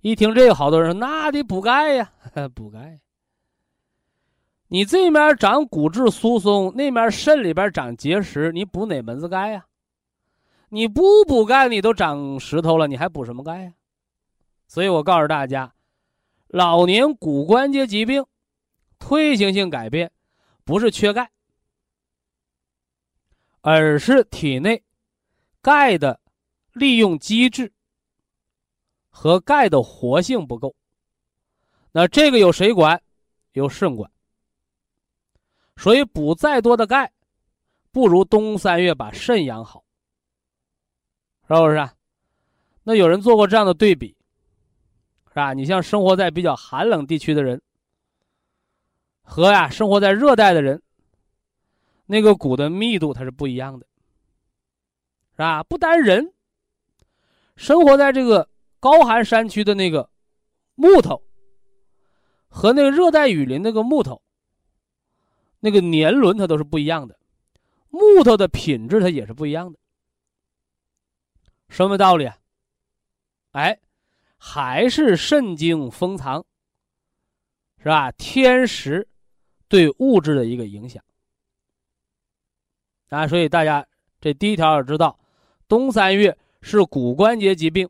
[0.00, 2.12] 一听这个，好多人说那得补钙呀，
[2.54, 3.00] 补钙。
[4.68, 9.64] 你这面长骨质疏松，那面肾里边长结石，你补哪门子钙呀？
[10.70, 13.72] 你不补钙，你都长石头了，你还补什么钙呀？
[14.68, 15.74] 所以我告诉大家，
[16.48, 18.24] 老年骨关节疾病
[18.98, 20.10] 退行性改变，
[20.64, 21.30] 不是缺钙，
[23.60, 24.82] 而是体内
[25.62, 26.20] 钙的
[26.72, 27.72] 利用机制
[29.08, 30.74] 和钙的活性不够。
[31.92, 33.00] 那这个由谁管？
[33.52, 34.10] 由肾管。
[35.76, 37.12] 所以补再多的钙，
[37.92, 39.84] 不如冬三月把肾养好，
[41.46, 41.76] 是不是？
[41.76, 41.94] 啊
[42.82, 44.15] 那有人做过这样的对比。
[45.36, 45.52] 是吧？
[45.52, 47.60] 你像生活在比较寒冷地区的人，
[49.20, 50.82] 和呀生活在热带的人，
[52.06, 53.86] 那个骨的密度它是不一样的，
[55.32, 55.62] 是吧？
[55.62, 56.32] 不单人，
[57.54, 58.48] 生活在这个
[58.80, 60.08] 高寒山区的那个
[60.74, 61.22] 木头，
[62.48, 64.22] 和那个热带雨林那个木头，
[65.60, 67.18] 那个年轮它都是不一样的，
[67.90, 69.78] 木头的品质它也是不一样的。
[71.68, 72.38] 什么道理啊？
[73.50, 73.78] 哎。
[74.36, 76.44] 还是肾经封藏，
[77.78, 78.10] 是吧？
[78.12, 79.08] 天时
[79.68, 81.02] 对物质的一个影响
[83.08, 83.86] 啊，所以大家
[84.20, 85.18] 这第一条要知道，
[85.68, 87.88] 冬三月是骨关节疾病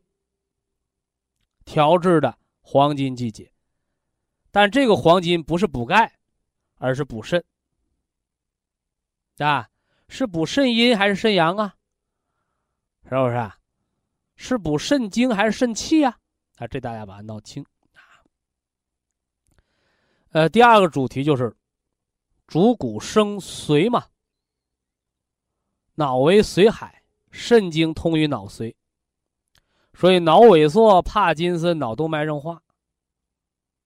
[1.65, 3.51] 调治的黄金季节，
[4.51, 6.19] 但这个黄金不是补钙，
[6.75, 7.43] 而是补肾
[9.37, 9.67] 啊，
[10.07, 11.75] 是补肾阴还是肾阳啊？
[13.03, 13.57] 是不是啊？
[14.35, 16.03] 是补肾精还是肾气？
[16.03, 16.19] 啊，
[16.57, 18.21] 啊这大家把它闹清啊。
[20.31, 21.55] 呃，第二个主题就是
[22.45, 24.07] 主骨生髓嘛，
[25.95, 28.75] 脑为髓海，肾经通于脑髓，
[29.93, 32.61] 所以脑萎缩、帕金森、脑动脉硬化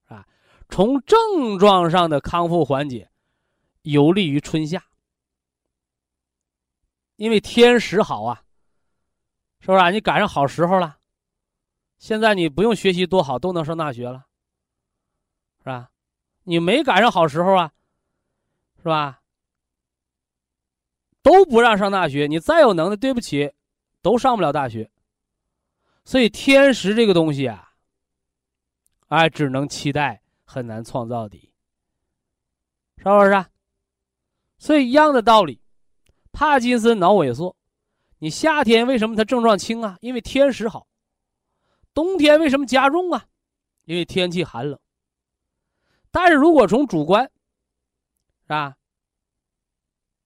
[0.06, 0.28] 啊，
[0.70, 3.10] 从症状上的康复缓解，
[3.82, 4.84] 有利于春夏，
[7.18, 8.44] 因为天时好啊，
[9.60, 9.90] 是不是啊？
[9.90, 11.01] 你赶上好时候了。
[12.02, 14.26] 现在你不用学习多好，都能上大学了，
[15.60, 15.92] 是吧？
[16.46, 17.72] 你没赶上好时候啊，
[18.78, 19.22] 是吧？
[21.22, 23.54] 都不让上大学，你再有能耐，对不起，
[24.02, 24.90] 都上不了大学。
[26.04, 27.74] 所以天时这个东西啊，
[29.10, 31.52] 哎，只能期待，很难创造的，
[32.98, 33.46] 是不是？
[34.58, 35.62] 所以一样的道理，
[36.32, 37.56] 帕金森脑萎缩，
[38.18, 40.00] 你夏天为什么它症状轻啊？
[40.02, 40.88] 因为天时好。
[41.94, 43.26] 冬天为什么加重啊？
[43.86, 44.80] 因为天气寒冷。
[46.12, 47.24] 但是如果从主观，
[48.44, 48.78] 是吧？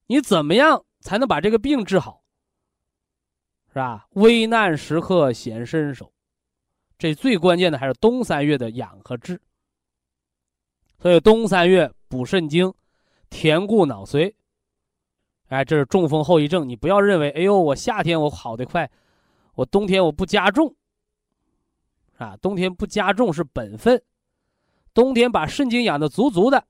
[0.08, 2.23] 你怎么样才能把这个病治好？
[3.69, 4.08] 是吧？
[4.12, 6.12] 危难时刻显身手，
[6.97, 9.41] 这最关键的还是冬三月的养和治。
[10.99, 12.73] 所以冬三月补肾精，
[13.30, 14.34] 填固脑髓。
[15.49, 16.67] 哎，这是中风后遗症。
[16.67, 18.89] 你不要认为，哎呦，我夏天我好的快，
[19.54, 20.75] 我冬天我不加重。
[22.17, 24.01] 啊，冬天不加重是本分，
[24.93, 26.65] 冬天把肾精养的足足的，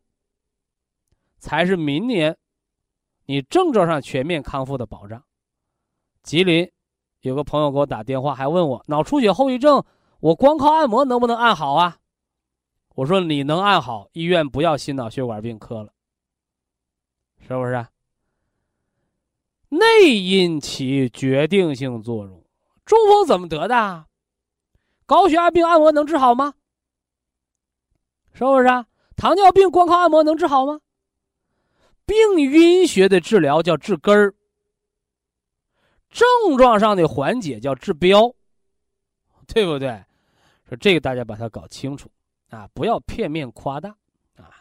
[1.37, 2.37] 才是明年
[3.25, 5.23] 你症状上全面康复的保障。
[6.23, 6.71] 吉林
[7.21, 9.83] 有个朋友给我打电话，还问我脑出血后遗症，
[10.19, 11.99] 我光靠按摩能不能按好啊？
[12.95, 15.93] 我说你能按好，医院不要心脑血管病科了，
[17.39, 17.85] 是不是？
[19.69, 22.43] 内因起决定性作用，
[22.85, 24.05] 中风怎么得的？
[25.05, 26.53] 高血压病按摩能治好吗？
[28.33, 28.85] 是不是啊？
[29.15, 30.79] 糖尿病光靠按摩能治好吗？
[32.05, 34.33] 病晕血的治疗叫治根儿，
[36.09, 36.27] 症
[36.57, 38.33] 状上的缓解叫治标，
[39.47, 40.03] 对不对？
[40.67, 42.09] 说这个大家把它搞清楚
[42.49, 43.89] 啊，不要片面夸大
[44.35, 44.51] 啊。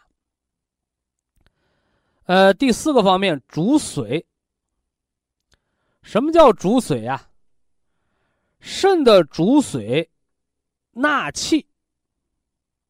[2.27, 4.25] 呃，第四个方面，主髓。
[6.03, 7.29] 什么叫主髓啊？
[8.61, 10.09] 肾的主髓。
[10.95, 11.67] 纳气，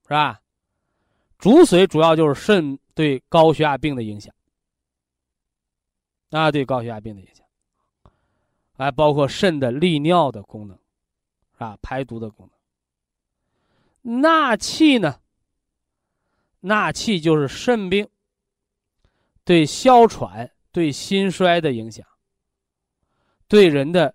[0.02, 0.40] 是吧？
[1.38, 4.34] 主髓主要就是肾对高血压病的影响，
[6.30, 7.44] 啊，对高血压病的影响。
[8.76, 10.76] 还包括肾的利尿的功能，
[11.59, 12.50] 啊，排毒的功
[14.02, 14.20] 能。
[14.20, 15.20] 纳气呢？
[16.61, 18.09] 纳气就是肾病
[19.44, 22.05] 对哮喘、对心衰的影响，
[23.46, 24.14] 对人的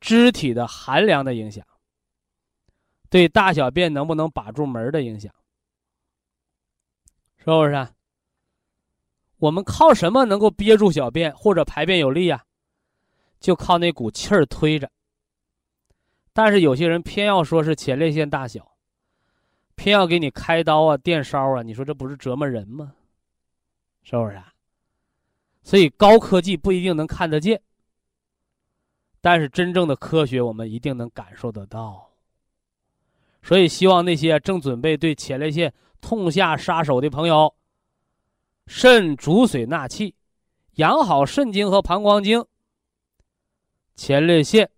[0.00, 1.64] 肢体的寒凉的影响，
[3.14, 5.32] 对大小便能不能把住门的影响，
[7.36, 7.70] 是不是？
[7.70, 7.92] 啊
[9.36, 12.44] 我们靠什么能够憋住小便或者排便有力呀？
[13.38, 14.90] 就靠那股气儿推着。
[16.32, 18.74] 但是有些人偏要说是前列腺大小，
[19.76, 22.96] 偏要给你开刀啊、电烧啊，你说这不是折磨人吗？
[24.02, 24.42] 是不是？
[25.62, 27.62] 所以高科技不一定能看得见，
[29.20, 32.10] 但是真正的科学我们一定能感受得到。
[33.44, 37.54] 所以希望那些正准备对前列腺痛下杀手的朋友。
[38.66, 40.14] 肾主水纳气，
[40.76, 42.42] 养好肾经和膀胱经，
[43.94, 44.70] 前列腺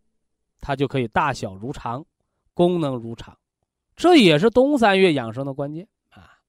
[0.60, 2.04] 它就可以大小如常，
[2.52, 3.38] 功能如常，
[3.94, 6.40] 这也是冬三月养生的关键啊。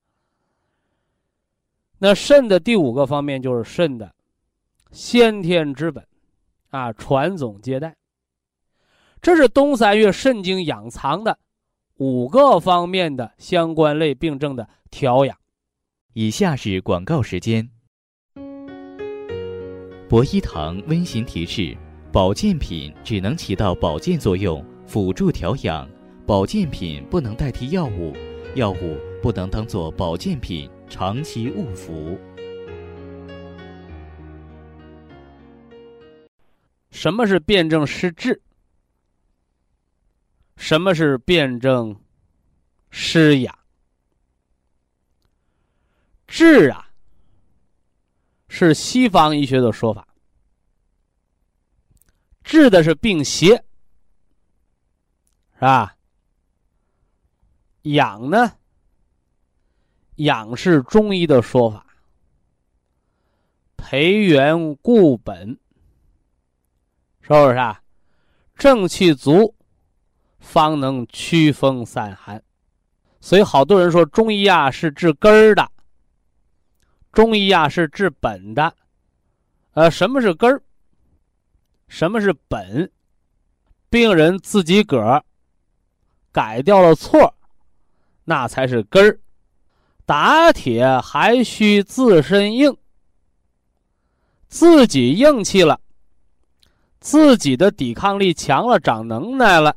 [1.99, 4.11] 那肾的第五个方面就是肾的
[4.91, 6.03] 先天之本
[6.72, 7.95] 啊，传宗接代，
[9.22, 11.38] 这是冬三月肾经养藏的
[11.98, 15.36] 五个方面的相关类病症的调养。
[16.14, 17.68] 以下是广告时间。
[20.08, 21.76] 博一堂温馨提示：
[22.12, 25.88] 保健品只能起到保健作用，辅助调养；
[26.26, 28.16] 保健品不能代替药物，
[28.54, 32.18] 药物不能当做保健品长期误服。
[36.91, 38.39] 什么是辩证施治？
[40.58, 41.97] 什么是辩证
[42.89, 43.58] 施养？
[46.28, 46.89] 治啊，
[48.49, 50.05] 是西方医学的说法。
[52.43, 53.55] 治的是病邪，
[55.53, 55.95] 是吧？
[57.84, 58.58] 养呢？
[60.16, 61.86] 养是中医的说法，
[63.78, 65.58] 培元固本，
[67.22, 67.82] 是不是啊？
[68.55, 69.55] 正气足，
[70.48, 72.41] 方能驱风散寒。
[73.20, 75.70] 所以好多人说中医啊是治根儿的。
[77.12, 78.74] 中医啊是治本的，
[79.74, 80.62] 呃，什么是根儿？
[81.88, 82.89] 什么是本？
[83.89, 85.24] 病人自己个儿
[86.32, 87.34] 改掉了错，
[88.24, 89.20] 那才是根儿。
[90.06, 92.78] 打铁还需自身硬，
[94.48, 95.80] 自己硬气了，
[97.00, 99.76] 自己的抵抗力强了，长能耐了，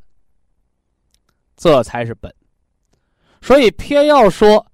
[1.61, 2.35] 这才是本。
[3.41, 4.67] 所以偏要说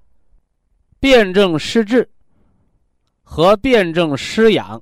[0.98, 2.08] 辩证施治。
[3.28, 4.80] 和辩证施养，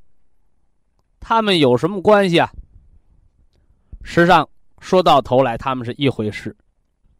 [1.18, 2.52] 他们有什么关系啊？
[4.02, 4.46] 实际上
[4.80, 6.54] 说到头来，他们是一回事，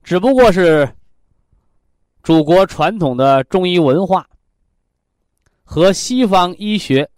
[0.03, 0.87] 只不过是
[2.22, 4.28] 祖国传统的中医文化
[5.62, 7.11] 和西方医学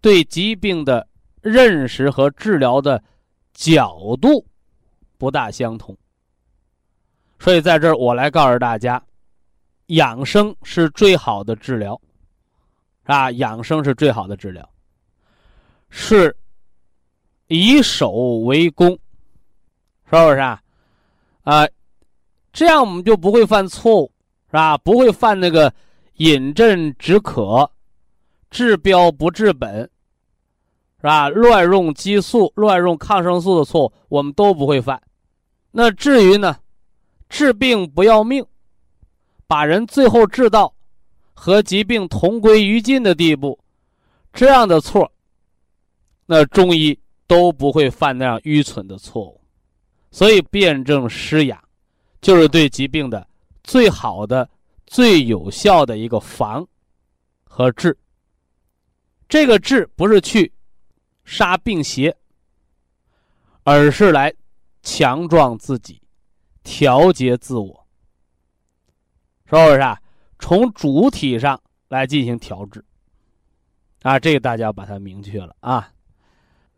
[0.00, 1.08] 对疾病的
[1.40, 3.00] 认识和治疗的
[3.52, 4.44] 角度
[5.16, 5.96] 不大相同。
[7.44, 9.04] 所以在这儿，我来告诉大家，
[9.88, 12.00] 养生是最好的治疗。
[13.02, 14.66] 啊，养生是最好的治疗，
[15.90, 16.34] 是
[17.48, 18.12] 以守
[18.46, 18.92] 为攻，
[20.06, 20.58] 是不是啊？
[21.42, 21.68] 啊，
[22.50, 24.12] 这样我们就不会犯错误，
[24.46, 24.78] 是吧？
[24.78, 25.70] 不会犯那个
[26.14, 27.70] 饮鸩止渴、
[28.48, 29.82] 治标不治本，
[30.96, 31.28] 是吧？
[31.28, 34.98] 乱用激素、乱用抗生素的错误，我们都不会犯。
[35.72, 36.56] 那至于呢，
[37.28, 38.44] 治病不要命，
[39.46, 40.74] 把人最后治到。
[41.36, 43.58] 和疾病同归于尽的地步，
[44.32, 45.12] 这样的错，
[46.26, 46.96] 那中医
[47.26, 49.40] 都不会犯那样愚蠢的错误。
[50.12, 51.60] 所以辩证施雅，
[52.22, 53.26] 就是对疾病的
[53.64, 54.48] 最好的、
[54.86, 56.64] 最有效的一个防
[57.42, 57.98] 和治。
[59.28, 60.50] 这个治不是去
[61.24, 62.16] 杀病邪，
[63.64, 64.32] 而是来
[64.84, 66.00] 强壮自己、
[66.64, 67.86] 调节自我，
[69.44, 70.00] 是不是啊？
[70.40, 72.84] 从主体上来进行调制，
[74.02, 75.92] 啊，这个大家把它明确了啊。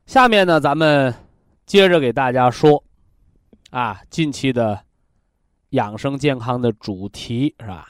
[0.04, 1.14] 下面呢，咱们
[1.64, 2.84] 接着给大家说，
[3.70, 4.84] 啊，近期的
[5.70, 7.88] 养生健康的主题是吧？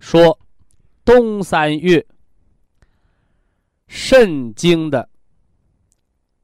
[0.00, 0.38] 说
[1.04, 2.04] 冬三月
[3.86, 5.08] 肾经的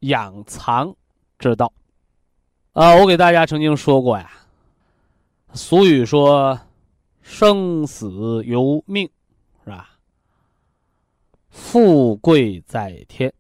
[0.01, 0.95] 养藏
[1.39, 1.73] 之道。
[2.75, 4.31] 啊，我给大家曾经说过呀，
[5.55, 6.61] 俗语说。
[7.27, 9.09] 生死由命，
[9.65, 9.99] 是吧？
[11.49, 13.33] 富贵在天。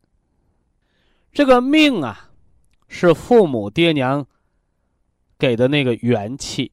[1.31, 2.31] 这个命啊，
[2.89, 4.27] 是父母爹娘
[5.39, 6.73] 给的那个元气，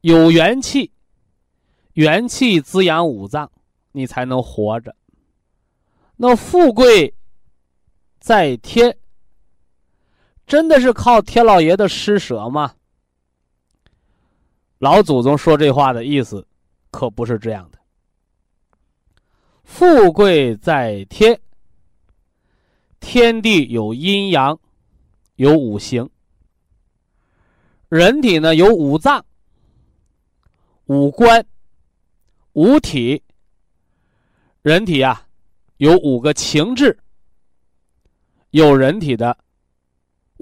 [0.00, 0.90] 有元气，
[1.92, 3.52] 元气滋养五脏，
[3.92, 4.96] 你才能活着。
[6.16, 7.14] 那富贵
[8.18, 8.96] 在天，
[10.46, 12.74] 真的是靠天老爷的施舍吗？
[14.78, 16.46] 老祖宗说这话的意思，
[16.90, 17.78] 可不是这样的。
[19.64, 21.38] 富贵在天。
[23.04, 24.56] 天地有阴阳，
[25.34, 26.08] 有五行。
[27.88, 29.24] 人体呢有五脏、
[30.86, 31.44] 五官、
[32.52, 33.20] 五体。
[34.62, 35.26] 人体啊
[35.78, 36.96] 有五个情志，
[38.50, 39.36] 有人体的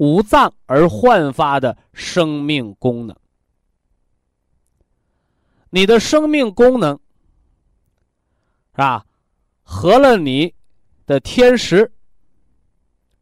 [0.00, 3.14] 五脏而焕发的生命功能。
[5.68, 6.98] 你的生命功能
[8.72, 9.04] 是吧？
[9.62, 10.54] 合了你
[11.04, 11.92] 的天时。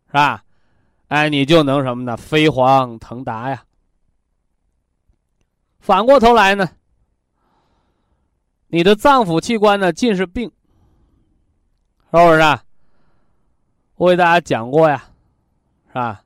[0.07, 0.45] 是吧？
[1.09, 2.17] 哎，你就能什么呢？
[2.17, 3.65] 飞黄腾达呀。
[5.81, 6.71] 反过头来呢，
[8.69, 10.49] 你的脏腑器官呢尽是病，
[12.11, 12.59] 是不是？
[13.97, 15.11] 我给大家讲过呀，
[15.89, 16.23] 是吧？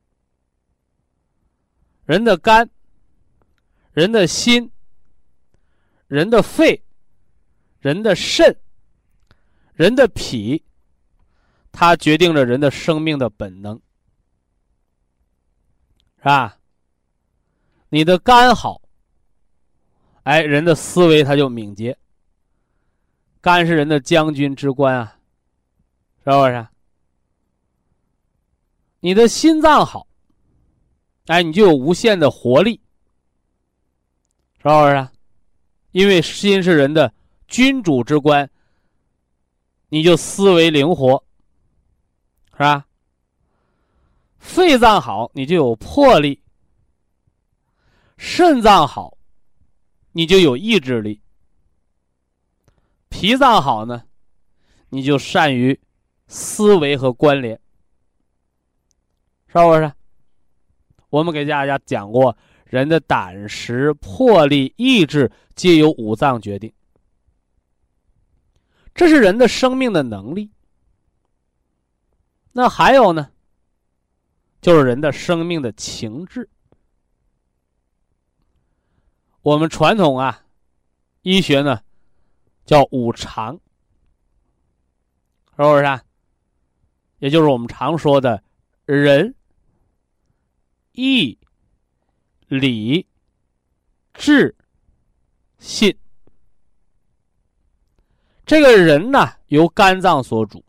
[2.13, 2.69] 人的肝、
[3.93, 4.71] 人的心、
[6.09, 6.85] 人的肺、
[7.81, 8.55] 人的肾、
[9.73, 10.63] 人的脾。
[11.73, 13.81] 它决定着人的生命的本能，
[16.19, 16.59] 是吧？
[17.89, 18.83] 你的肝好，
[20.25, 21.97] 哎，人的思维它就敏捷。
[23.41, 25.19] 肝是人的将军之官啊，
[26.25, 26.69] 是不是？
[29.01, 30.07] 你的心脏好，
[31.27, 32.81] 哎，你就有无限的活力，
[34.59, 35.09] 是不是？
[35.93, 37.13] 因为心是人的
[37.47, 38.51] 君主之官，
[39.89, 41.25] 你就思维灵活。
[42.53, 42.87] 是吧？
[44.39, 46.39] 肺脏好，你就有魄力；
[48.19, 49.17] 肾脏好，
[50.13, 51.21] 你就有意志力；
[53.09, 54.05] 脾脏好呢，
[54.91, 55.81] 你就善于
[56.27, 57.59] 思维和关联，
[59.49, 59.93] 是不是？
[61.13, 62.35] 我们给大家讲过，
[62.65, 66.73] 人的胆识、魄力、意志皆由五脏决定，
[68.95, 70.51] 这是人的生命的能力。
[72.51, 73.31] 那还有呢，
[74.63, 76.49] 就是人的生命的情志。
[79.43, 80.47] 我们传统啊，
[81.21, 81.79] 医学呢，
[82.65, 83.53] 叫五常，
[85.51, 85.85] 是不是？
[85.85, 86.03] 啊？
[87.19, 88.43] 也就是我们常说的
[88.87, 89.35] 人、
[90.93, 91.39] 义、
[92.49, 93.07] 礼、
[94.15, 94.55] 智、
[95.59, 95.97] 信。
[98.45, 100.65] 这个人呢，由肝脏所主。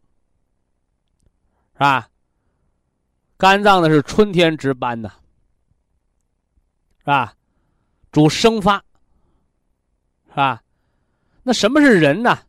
[1.74, 2.10] 是吧？
[3.36, 5.10] 肝脏呢是春天值班的，
[7.00, 7.36] 是吧？
[8.12, 8.78] 主生发，
[10.30, 10.64] 是吧？
[11.42, 12.40] 那什么是仁呢？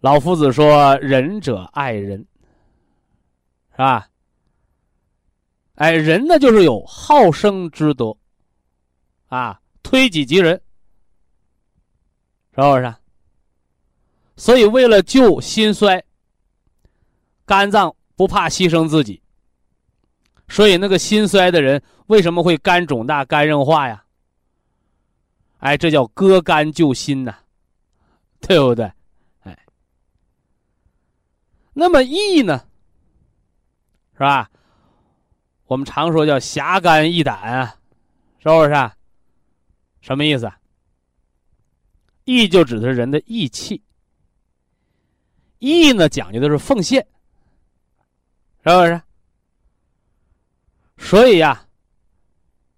[0.00, 2.26] 老夫子说：“仁者爱人，
[3.70, 4.06] 是吧？”
[5.74, 8.16] 哎，人呢就是有好生之德，
[9.28, 10.60] 啊，推己及人，
[12.54, 12.94] 是不是？
[14.36, 16.04] 所以为了救心衰。
[17.46, 19.20] 肝脏不怕牺牲自己，
[20.48, 24.02] 所以那个心衰的人为什么会肝肿大、肝硬化呀？
[25.58, 27.36] 哎，这叫割肝救心呐，
[28.40, 28.90] 对不对？
[29.42, 29.58] 哎，
[31.74, 32.64] 那么益呢？
[34.14, 34.50] 是吧？
[35.66, 37.76] 我们常说叫侠肝义胆啊，
[38.38, 38.90] 是不是？
[40.00, 40.50] 什么意思？
[42.24, 43.82] 义就指的是人的义气，
[45.58, 47.06] 义呢讲究的是奉献。
[48.66, 49.02] 是不是？
[50.96, 51.66] 所以呀，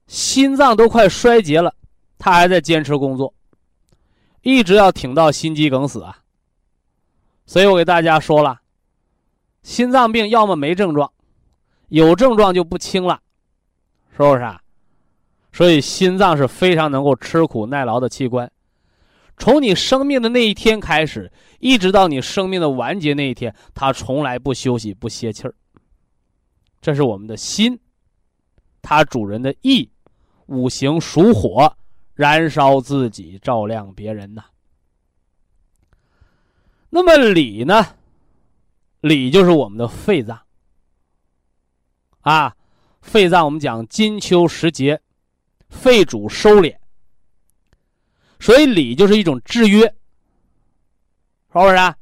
[0.06, 1.74] 心脏都快衰竭了，
[2.18, 3.32] 他还在坚持工作，
[4.42, 6.22] 一直要挺到心肌梗死啊。
[7.46, 8.60] 所以我给大家说了，
[9.62, 11.12] 心脏病要么没症状，
[11.88, 13.20] 有症状就不轻了，
[14.12, 14.42] 是不是？
[14.42, 14.60] 啊？
[15.52, 18.50] 所以心脏是非常能够吃苦耐劳的器官，
[19.38, 25.54] 从你生命的那一天开始，一直到你生命的完结那一天，它从来不休息不歇气儿。
[26.82, 27.78] 这是我们的心，
[28.82, 29.90] 它主人的意，
[30.46, 31.74] 五行属火，
[32.14, 34.44] 燃烧自己，照亮别人呐。
[36.90, 37.86] 那么理呢？
[39.00, 40.38] 理就是我们的肺脏
[42.26, 42.56] 啊，
[43.02, 45.00] 肺脏我们讲金秋时节，
[45.68, 46.76] 肺主收敛，
[48.40, 49.92] 所以礼就是一种制约，是
[51.52, 51.94] 不是？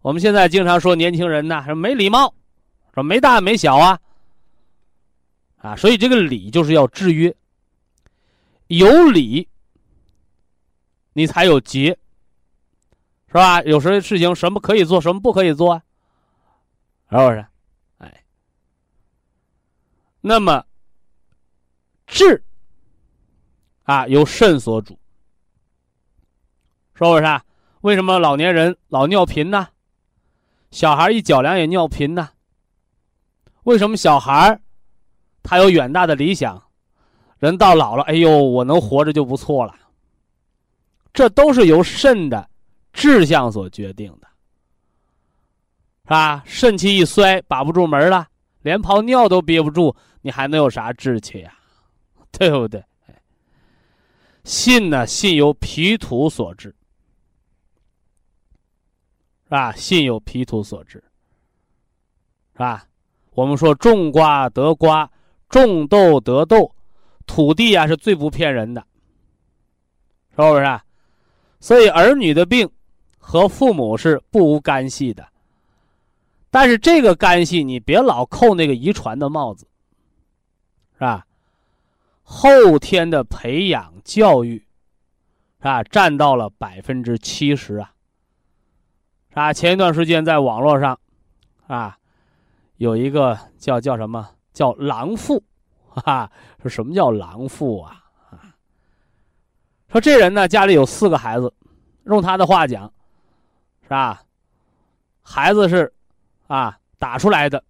[0.00, 2.34] 我们现在经常说年轻人呢，没礼貌。
[2.94, 4.00] 说没大没小啊，
[5.58, 7.32] 啊，所以这个理就是要制约，
[8.66, 9.46] 有理，
[11.12, 11.96] 你才有节，
[13.28, 13.62] 是吧？
[13.62, 15.82] 有时候事情什么可以做，什么不可以做啊，
[17.08, 17.46] 是不是？
[20.28, 20.62] 那么
[22.06, 22.44] 治
[23.84, 24.98] 啊，由肾所主，
[26.92, 27.40] 是不是？
[27.80, 29.68] 为什么老年人老尿频呢？
[30.70, 32.28] 小孩一脚凉也尿频呢？
[33.62, 34.60] 为什么小孩
[35.42, 36.62] 他有远大的理想，
[37.38, 39.74] 人到老了，哎呦，我能活着就不错了。
[41.14, 42.50] 这都是由肾的
[42.92, 44.28] 志向所决定的，
[46.04, 46.42] 是吧？
[46.44, 48.28] 肾气一衰，把不住门了，
[48.60, 51.54] 连泡尿都憋不住，你还能有啥志气呀？
[52.32, 52.84] 对不对？
[54.44, 55.06] 信呢？
[55.06, 56.74] 信由脾土所致，
[59.44, 59.72] 是吧？
[59.72, 61.04] 信由脾土所致，
[62.54, 62.86] 是吧？
[63.32, 65.10] 我们说种瓜得瓜，
[65.48, 66.74] 种豆得豆，
[67.26, 68.84] 土地啊是最不骗人的，
[70.30, 70.80] 是不是？
[71.60, 72.70] 所以儿女的病
[73.18, 75.28] 和父母是不无干系的，
[76.50, 79.67] 但是这个干系你别老扣那个遗传的帽子，
[80.98, 81.24] 是吧？
[82.22, 84.66] 后天的培养教育，
[85.58, 85.82] 是吧？
[85.82, 87.92] 占到了百分之七十啊，
[89.30, 89.52] 是吧？
[89.52, 90.98] 前一段时间在网络上，
[91.66, 91.94] 啊。
[92.76, 95.42] 有一个叫叫什么叫狼父，
[95.88, 96.32] 哈哈，
[96.62, 98.04] 说什么叫狼父啊？
[98.30, 98.54] 啊，
[99.88, 101.52] 说这人呢家里有四个孩子，
[102.04, 102.84] 用他的话讲，
[103.82, 104.22] 是吧？
[105.22, 105.92] 孩子是
[106.46, 107.64] 啊打出来的，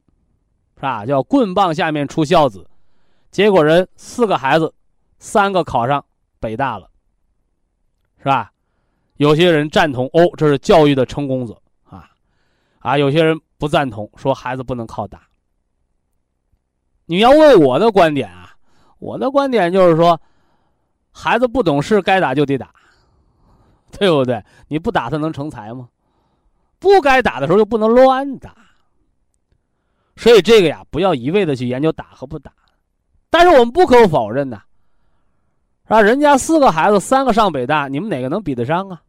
[0.74, 1.06] 是吧？
[1.06, 2.68] 叫棍棒下面出孝子，
[3.30, 4.72] 结果人四个孩子，
[5.18, 6.04] 三个考上
[6.40, 6.90] 北大了，
[8.18, 8.52] 是吧？
[9.16, 12.10] 有些人赞同哦，这是教育的成功者啊，
[12.80, 13.40] 啊，有些人。
[13.60, 15.26] 不赞同说孩子不能靠打。
[17.06, 18.54] 你要问我的观点啊，
[19.00, 20.20] 我的观点就是说，
[21.10, 22.72] 孩子不懂事，该打就得打，
[23.90, 24.44] 对不对？
[24.68, 25.88] 你不打他能成才吗？
[26.78, 28.54] 不该打的时候就不能乱打。
[30.14, 32.52] 所以这个呀，不要一味的去研究打和不打。
[33.30, 34.62] 但是我们不可否认呐，
[35.84, 36.02] 是吧？
[36.02, 39.02] 人家四个孩子，三个上北大，你们哪个能比得上啊？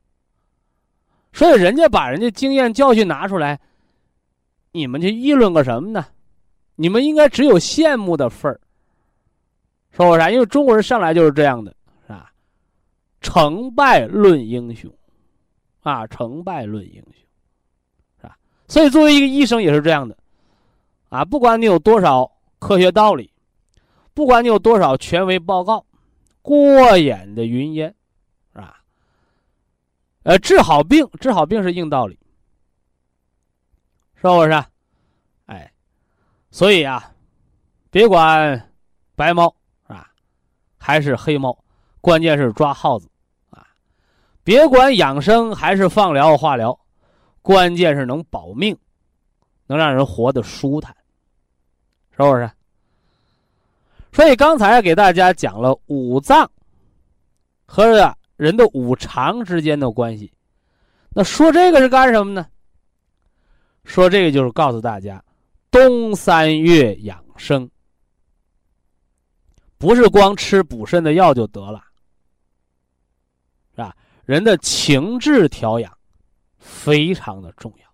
[1.32, 3.60] 所以人家把人家经验教训拿出来。
[4.72, 6.06] 你们去议论个什么呢？
[6.76, 8.60] 你们应该只有羡慕的份儿，
[9.92, 10.30] 说我啥？
[10.30, 12.32] 因为中国人上来就是这样的，是吧？
[13.20, 14.92] 成败论英雄，
[15.82, 17.24] 啊，成败论英雄，
[18.22, 18.38] 是吧？
[18.68, 20.16] 所以作为一个医生也是这样的，
[21.10, 23.30] 啊，不管你有多少科学道理，
[24.14, 25.86] 不管你有多少权威报告，
[26.42, 27.94] 过眼的云烟，
[28.54, 28.84] 是吧？
[30.24, 32.20] 呃，治好病，治好病是硬道理。
[34.16, 34.64] 是不是？
[35.46, 35.72] 哎，
[36.52, 37.14] 所以啊，
[37.90, 38.72] 别管
[39.16, 39.56] 白猫
[39.88, 40.12] 是吧，
[40.78, 41.58] 还是黑猫，
[42.02, 43.10] 关键是抓耗子
[43.50, 43.66] 啊！
[44.44, 46.78] 别管养生还是放疗化疗，
[47.42, 48.78] 关键是能保命，
[49.68, 50.94] 能让人活得舒坦，
[52.12, 52.52] 是不是？
[54.12, 56.50] 所以刚才给大家讲了五脏
[57.66, 57.86] 和
[58.36, 60.32] 人的五常之间的关系，
[61.10, 62.48] 那说这个是干什么呢？
[63.84, 65.24] 说这个就是告诉大家，
[65.72, 67.70] 冬三月养生，
[69.78, 71.82] 不是光吃补肾的药就得了，
[73.72, 73.96] 是吧？
[74.26, 75.92] 人的情志调养
[76.58, 77.90] 非常的重要。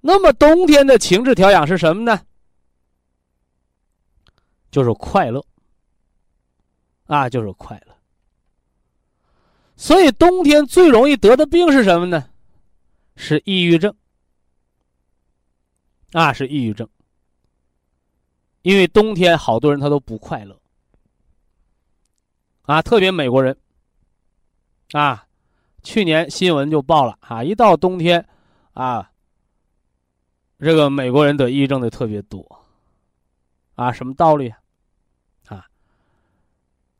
[0.00, 2.20] 那么冬天的情志调养是什么呢？
[4.76, 5.42] 就是快乐，
[7.06, 7.96] 啊，就是快乐。
[9.74, 12.28] 所以冬天最容易得的病是什么呢？
[13.14, 13.96] 是抑郁症，
[16.12, 16.86] 啊，是抑郁症。
[18.60, 20.60] 因为冬天好多人他都不快乐，
[22.64, 23.56] 啊，特别美国人，
[24.92, 25.26] 啊，
[25.82, 28.28] 去年新闻就报了啊，一到冬天，
[28.74, 29.10] 啊，
[30.58, 32.46] 这个美国人得抑郁症的特别多，
[33.74, 34.52] 啊，什么道理？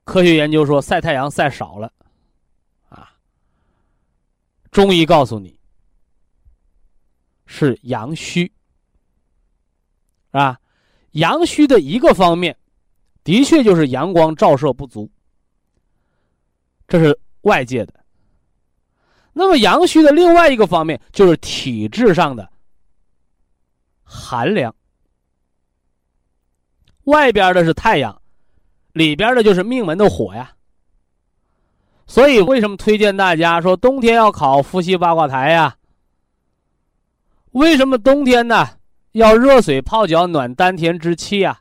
[0.06, 1.92] 科学研究说晒太阳晒少了，
[2.88, 3.12] 啊，
[4.70, 5.58] 中医告诉你。
[7.44, 8.50] 是阳虚，
[10.30, 10.58] 啊？
[11.12, 12.56] 阳虚的一个方面，
[13.24, 15.10] 的确就是阳光照射不足，
[16.86, 18.04] 这是外界的。
[19.32, 22.48] 那么阳虚的另外一个方面，就是体质上的
[24.02, 24.74] 寒凉。
[27.04, 28.22] 外边的是太阳，
[28.96, 30.52] 里边的就是命门的火呀。
[32.06, 35.76] 所以为什么推荐大家说冬天要考伏羲八卦台呀？
[37.50, 38.66] 为什么冬天呢
[39.12, 41.60] 要热水泡脚暖丹田之气啊？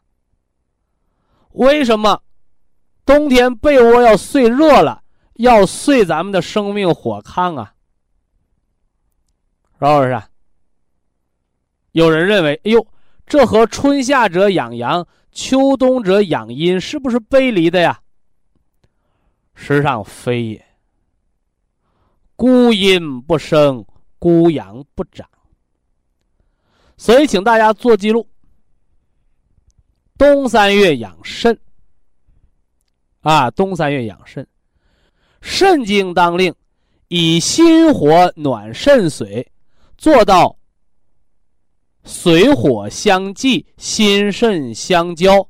[1.51, 2.21] 为什么
[3.05, 7.73] 冬天被窝要睡热了，要睡咱们的生命火炕啊？
[9.77, 10.21] 是不是？
[11.91, 12.87] 有人认为，哎呦，
[13.25, 15.05] 这和春夏者养阳，
[15.35, 17.99] 秋冬者养阴，是不是背离的呀？
[19.53, 20.65] 实上非也。
[22.37, 23.85] 孤阴不生，
[24.17, 25.29] 孤阳不长。
[26.97, 28.27] 所以，请大家做记录：
[30.17, 31.59] 冬三月养肾。
[33.19, 34.47] 啊，冬三月养肾，
[35.41, 36.55] 肾经当令，
[37.09, 39.51] 以心火暖肾水，
[39.97, 40.57] 做到
[42.05, 45.47] 水火相济、心肾相交，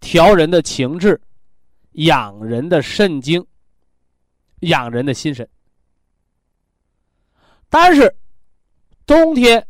[0.00, 1.20] 调人的情志，
[1.92, 3.46] 养人的肾精，
[4.60, 5.48] 养人的心神。
[7.68, 8.14] 但是，
[9.06, 9.64] 冬天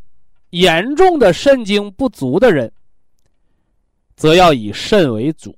[0.49, 2.71] 严重的肾精不足的人，
[4.15, 5.55] 则要以肾为主。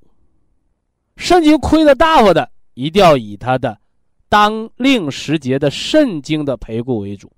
[1.15, 3.79] 肾精亏的大发的，一定要以他的
[4.27, 7.31] 当令时节的肾精的培固为主。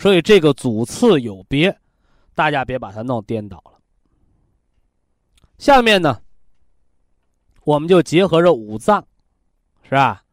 [0.00, 1.78] 所以这个主次有别，
[2.34, 3.78] 大家别把它弄颠倒了。
[5.58, 6.22] 下面呢，
[7.64, 9.06] 我们就结合着五脏，
[9.82, 10.24] 是吧？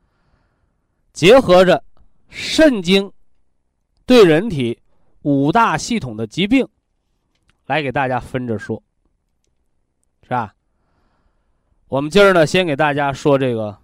[1.11, 1.83] 结合着
[2.29, 3.11] 肾经
[4.05, 4.81] 对人体
[5.23, 6.65] 五大系统的疾病，
[7.65, 8.81] 来给大家分着说，
[10.23, 10.55] 是吧？
[11.89, 13.77] 我们今儿呢，先给大家说这个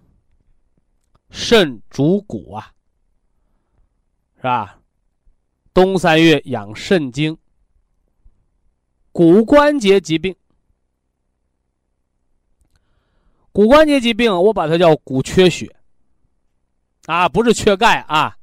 [1.29, 2.71] 肾主骨啊，
[4.37, 4.79] 是吧？
[5.73, 7.37] 冬三月养肾经，
[9.11, 10.35] 骨关节疾病，
[13.51, 15.75] 骨关节疾病，我把它叫骨缺血
[17.05, 18.37] 啊，不是缺钙啊，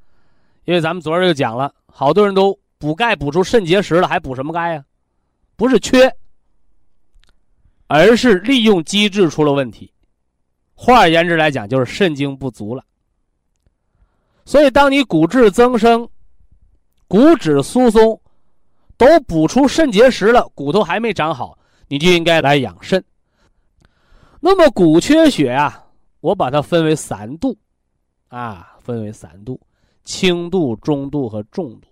[0.64, 4.84] 因为咱们昨儿就讲了，好多人都补钙补出肾结石了，还补什么钙呀？
[5.56, 6.14] 不是缺。
[7.92, 9.92] 而是利用机制出了问题，
[10.76, 12.84] 换而言之来讲，就是肾精不足了。
[14.44, 16.08] 所以，当你骨质增生、
[17.10, 18.20] 骨质疏松
[18.96, 21.58] 都补出肾结石了，骨头还没长好，
[21.88, 23.04] 你就应该来养肾。
[24.38, 25.86] 那么，骨缺血啊，
[26.20, 27.58] 我把它分为三度，
[28.28, 29.60] 啊，分为三度：
[30.04, 31.88] 轻度、中度和重度，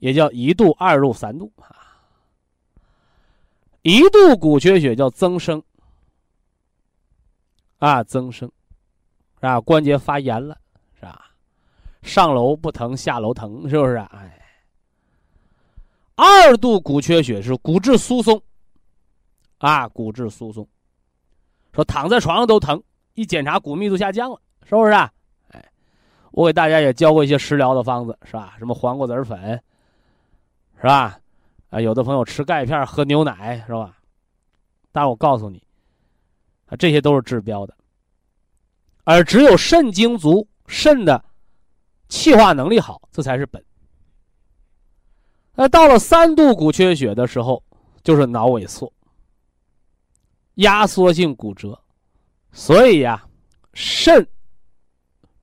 [0.00, 2.04] 也叫一度、二度、三度啊。
[3.80, 5.62] 一度骨缺血叫增生，
[7.78, 8.52] 啊，增生，
[9.40, 9.58] 啊？
[9.58, 10.58] 关节发炎了，
[12.02, 13.96] 上楼不疼，下楼疼，是不是？
[13.96, 14.40] 哎，
[16.16, 18.40] 二度骨缺血是骨质疏松，
[19.58, 20.66] 啊，骨质疏松，
[21.72, 22.82] 说躺在床上都疼，
[23.14, 24.92] 一检查骨密度下降了，是不是？
[24.92, 25.10] 哎，
[26.32, 28.54] 我给大家也教过一些食疗的方子，是吧？
[28.58, 29.62] 什么黄瓜籽粉，
[30.76, 31.18] 是吧？
[31.68, 33.96] 啊，有的朋友吃钙片、喝牛奶是吧？
[34.90, 35.62] 但我告诉你，
[36.66, 37.74] 啊，这些都是治标的，
[39.04, 41.22] 而只有肾精足、肾的
[42.10, 43.64] 气化能力好，这才是本。
[45.54, 47.62] 那到了三度骨缺血的时候，
[48.02, 48.92] 就是脑萎缩、
[50.56, 51.80] 压缩性骨折，
[52.52, 53.24] 所以呀，
[53.72, 54.26] 肾，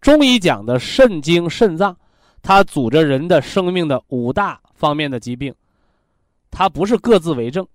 [0.01, 1.97] 中医讲的肾经、肾脏，
[2.41, 5.53] 它组着人的生命的五大方面的疾病。
[6.49, 7.67] 它不是各自为政，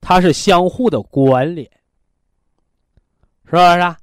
[0.00, 1.70] 它是相互的关联，
[3.44, 3.96] 是不是啊？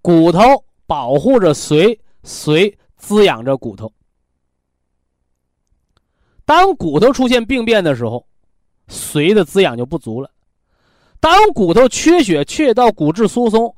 [0.00, 0.40] 骨头
[0.86, 3.92] 保护着髓，髓滋养着骨头。
[6.44, 8.26] 当骨头出现病变的时候，
[8.88, 10.30] 髓的滋养就不足了。
[11.20, 13.76] 当骨头缺血，缺到骨质疏松，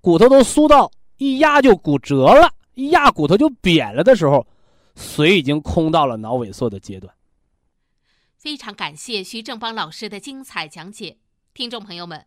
[0.00, 4.46] 骨头都疏到一压就骨折了，一压骨头就扁了的时候，
[4.96, 7.14] 髓已经空到了脑萎缩的阶段。
[8.36, 11.16] 非常感谢徐正邦老师的精彩讲解，
[11.54, 12.26] 听众朋友们，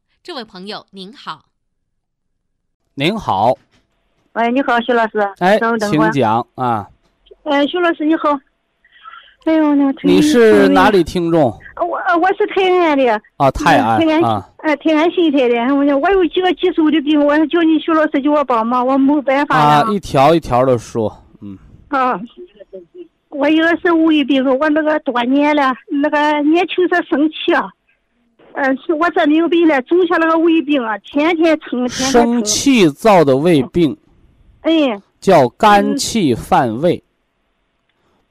[0.23, 1.45] 这位朋友您好，
[2.93, 3.57] 您好，
[4.33, 6.87] 喂，你好，徐老师，哎，请讲啊。
[7.41, 8.29] 哎，徐老师你好，
[9.45, 11.41] 哎呦，那你是哪里听众？
[11.77, 13.19] 我我是泰安的。
[13.37, 15.55] 啊，泰安啊，哎，泰安新泰的。
[15.73, 21.11] 我我有几个棘手的病，我叫你徐老师给我帮忙，我没办法啊，一条一条的说，
[21.41, 21.57] 嗯。
[21.87, 22.21] 啊。
[23.29, 27.67] 我一个是胃病，我那个多年了，那个年轻时生气啊，
[28.53, 32.43] 嗯，是我这明白了，种下那个胃病啊，天天疼，天天生。
[32.43, 33.95] 气造的胃病
[34.61, 34.71] 哎，
[35.19, 37.01] 叫肝气犯胃，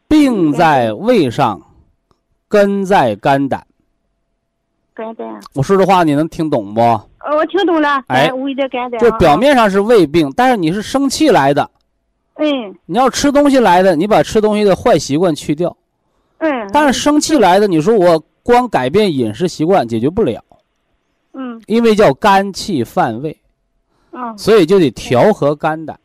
[0.07, 1.61] 病在胃上，
[2.49, 3.67] 根在肝胆。
[4.95, 5.41] 肝胆。
[5.55, 6.81] 我说这话你能听懂不？
[6.81, 8.03] 呃，我听懂了。
[8.09, 9.01] 哎胃的肝胆。
[9.01, 9.37] 就表。
[9.37, 11.71] 面上是胃病，但是你是生气来的，
[12.37, 15.75] 嗯你要吃东西来的，你把吃东西的坏习惯去掉。
[16.39, 16.69] 嗯。
[16.73, 20.43] 但是生气来的，你说我光改变饮食习惯解决不了，
[21.33, 23.37] 嗯因为叫肝气犯胃，
[24.13, 25.99] 嗯所以就得调和肝胆，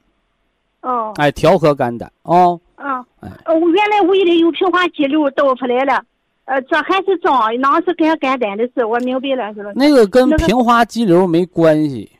[0.82, 1.12] 哦。
[1.16, 2.12] 哎，调和肝胆。
[2.24, 2.60] 哦。
[2.78, 3.30] 嗯哎。
[3.46, 6.04] 呃，我原来胃里有平滑肌瘤倒出来了，
[6.46, 9.72] 呃，这还是脏，那是跟肝胆的事，我明白了，是吧？
[9.76, 12.12] 那个跟平滑肌瘤没关系，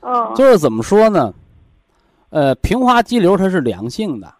[0.00, 0.32] 哦。
[0.34, 1.34] 就是怎么说呢？
[2.30, 4.32] 呃，平滑肌瘤它是良性的，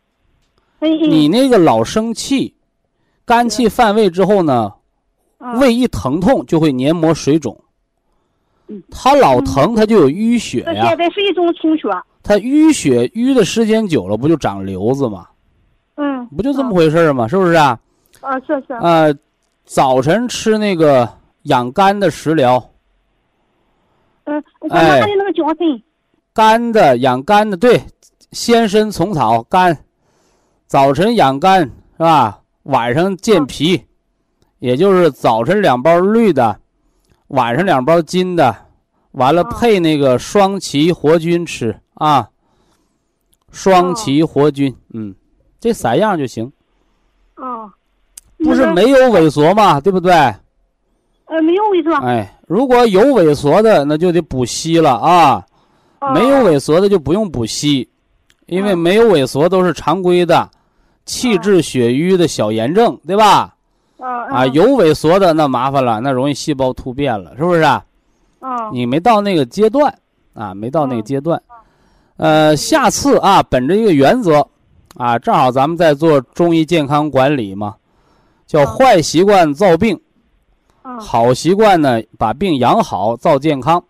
[0.78, 2.54] 你那个老生气，
[3.24, 4.79] 肝气犯胃之后呢，嗯
[5.58, 7.58] 胃一疼痛就会黏膜水肿
[8.68, 11.88] 嗯，它老疼它就有淤血这呀，现在是一种充血。
[12.22, 15.26] 它淤血淤的时间久了不就长瘤子吗？
[15.96, 16.26] 嗯。
[16.28, 17.26] 不就这么回事吗？
[17.26, 17.78] 是不是啊？
[18.20, 18.74] 啊，是是。
[18.74, 19.12] 呃，
[19.64, 21.08] 早晨吃那个
[21.44, 22.62] 养肝的食疗，
[24.24, 25.82] 嗯，我哎拿的那个姜粉。
[26.32, 27.80] 肝的养肝的，对，
[28.32, 29.76] 鲜参虫草肝，
[30.66, 32.40] 早晨养肝是吧？
[32.64, 33.82] 晚上健脾，
[34.60, 36.60] 也就是早晨两包绿的，
[37.28, 38.54] 晚上两包金的，
[39.12, 42.28] 完了哦配那个双歧活菌吃啊。
[43.50, 45.12] 双歧活菌，嗯，
[45.58, 46.52] 这三样就行，
[47.34, 47.68] 哦。
[48.38, 50.12] 不是没有萎缩嘛，对不对？
[50.12, 51.92] 呃，没有萎缩？
[52.06, 55.44] 哎，如果有萎缩的，那就得补硒了啊。
[56.00, 57.86] 哦没有萎缩的就不用补硒，
[58.46, 60.48] 因为嗯没有萎缩都是常规的，
[61.04, 63.54] 气滞血瘀的小炎症，对吧？
[64.00, 67.84] 哦啊，有萎缩的那麻烦了，那容易细胞突变了，是不是啊？
[68.40, 69.94] 哦你没到那个阶段
[70.32, 71.42] 啊，没到那个嗯阶段。
[72.16, 74.46] 呃，下次啊，本着一个原则
[74.96, 77.74] 啊，正好咱们在做中医健康管理嘛，
[78.46, 80.00] 叫嗯坏习惯造病，
[80.82, 83.82] 哦好习惯呢把病养好造健康。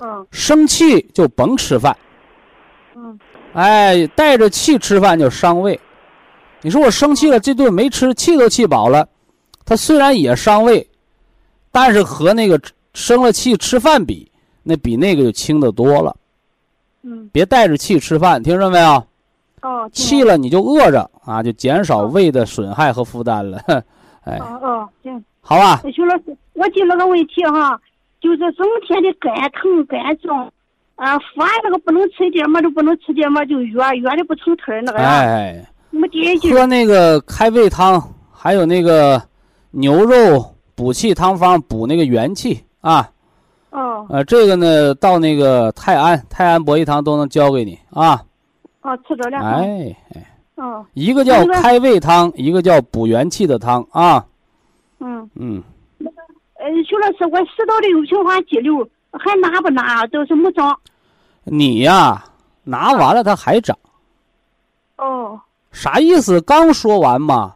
[0.00, 1.96] 嗯生气就甭吃饭。
[2.94, 3.18] 嗯
[3.52, 5.78] 哎，带着气吃饭就伤胃。
[6.60, 9.08] 你说我生气了，这顿没吃，气都气饱了，
[9.68, 10.88] 它虽然也伤胃，
[11.70, 12.58] 但是和那个
[12.94, 14.30] 生了气吃饭比，
[14.62, 16.16] 那比那个就轻的多了。
[17.02, 19.04] 嗯别带着气吃饭，听着没有？
[19.60, 19.88] 哦。
[19.92, 23.60] 气了你就饿着啊，就减少胃的损害和负担了。
[24.24, 25.22] 哎，哦哦，行。
[25.40, 27.78] 好吧，徐老师，我记了个问题哈，
[28.20, 30.50] 就是整天的肝疼肝胀，
[30.96, 35.08] 啊，饭那个不能吃一点嘛，就不能吃点嘛，就哕哕的不成腿那个呀。
[35.08, 36.52] 哎，没点劲。
[36.52, 38.02] 喝那个开胃汤，
[38.32, 39.22] 还有那个
[39.70, 43.10] 牛肉补气汤方，补那个元气啊。
[43.70, 48.22] 哦呃，这个呢，到那个泰安、泰安博益堂都能教给你啊。
[48.80, 49.38] 哦，吃着了。。
[49.38, 54.24] 哎哎，哦，一个叫开胃汤，一个叫补元气的汤啊。
[55.00, 55.62] 嗯，嗯，
[56.00, 60.06] 呃，徐老师，我食道里有平滑肌瘤，还拿不拿？
[60.06, 60.76] 都是没长。
[61.44, 62.24] 你呀，
[62.64, 63.76] 拿完了它还长，
[64.96, 65.38] 哦，
[65.72, 66.40] 啥意思？
[66.40, 67.54] 刚说完嘛，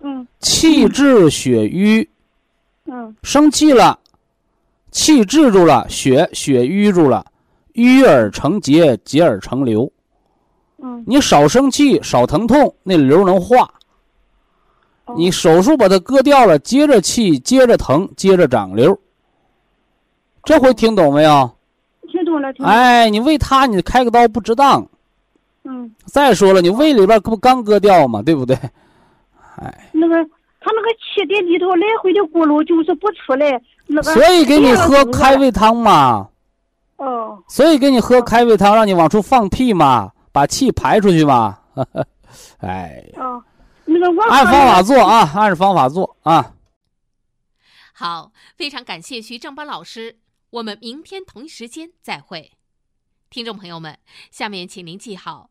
[0.00, 2.08] 嗯气滞血瘀，
[2.86, 3.98] 嗯生气了，
[4.90, 7.24] 气滞住了，血血瘀住了，
[7.72, 9.90] 瘀而成结，结而成瘤。
[10.78, 11.02] 嗯。
[11.06, 13.62] 你少生气，少疼痛，那瘤能化。
[15.06, 18.98] 哦你手术把它割掉了，接着气，接着疼，接着长瘤。
[20.44, 21.50] 这回听懂没有？
[22.12, 22.72] 听懂了，听懂了。
[22.72, 24.86] 哎，你为他你开个刀不值当。
[25.64, 28.22] 嗯，再说了，你胃里边不刚割掉吗？
[28.22, 28.56] 对不对？
[29.56, 30.14] 哎，那个
[30.60, 33.60] 他那个气在里头来回的咕噜，就是不出来。
[33.86, 34.14] 那个。
[34.14, 35.36] 所以给你喝开。
[35.36, 36.28] 胃汤嘛，
[36.96, 37.42] 哦。
[37.48, 41.58] 所以给你喝开胃汤，让你往出放屁嘛，把气排出去嘛。
[42.58, 43.42] 哎，哦，
[43.84, 46.54] 那个我按方法做啊，按方法做啊。
[47.94, 50.18] 好，非常感谢徐正邦老师，
[50.50, 52.52] 我们明天同一时间再会。
[53.30, 53.98] 听众朋友们，
[54.30, 55.50] 下面请您记好，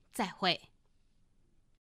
[0.13, 0.70] 再会。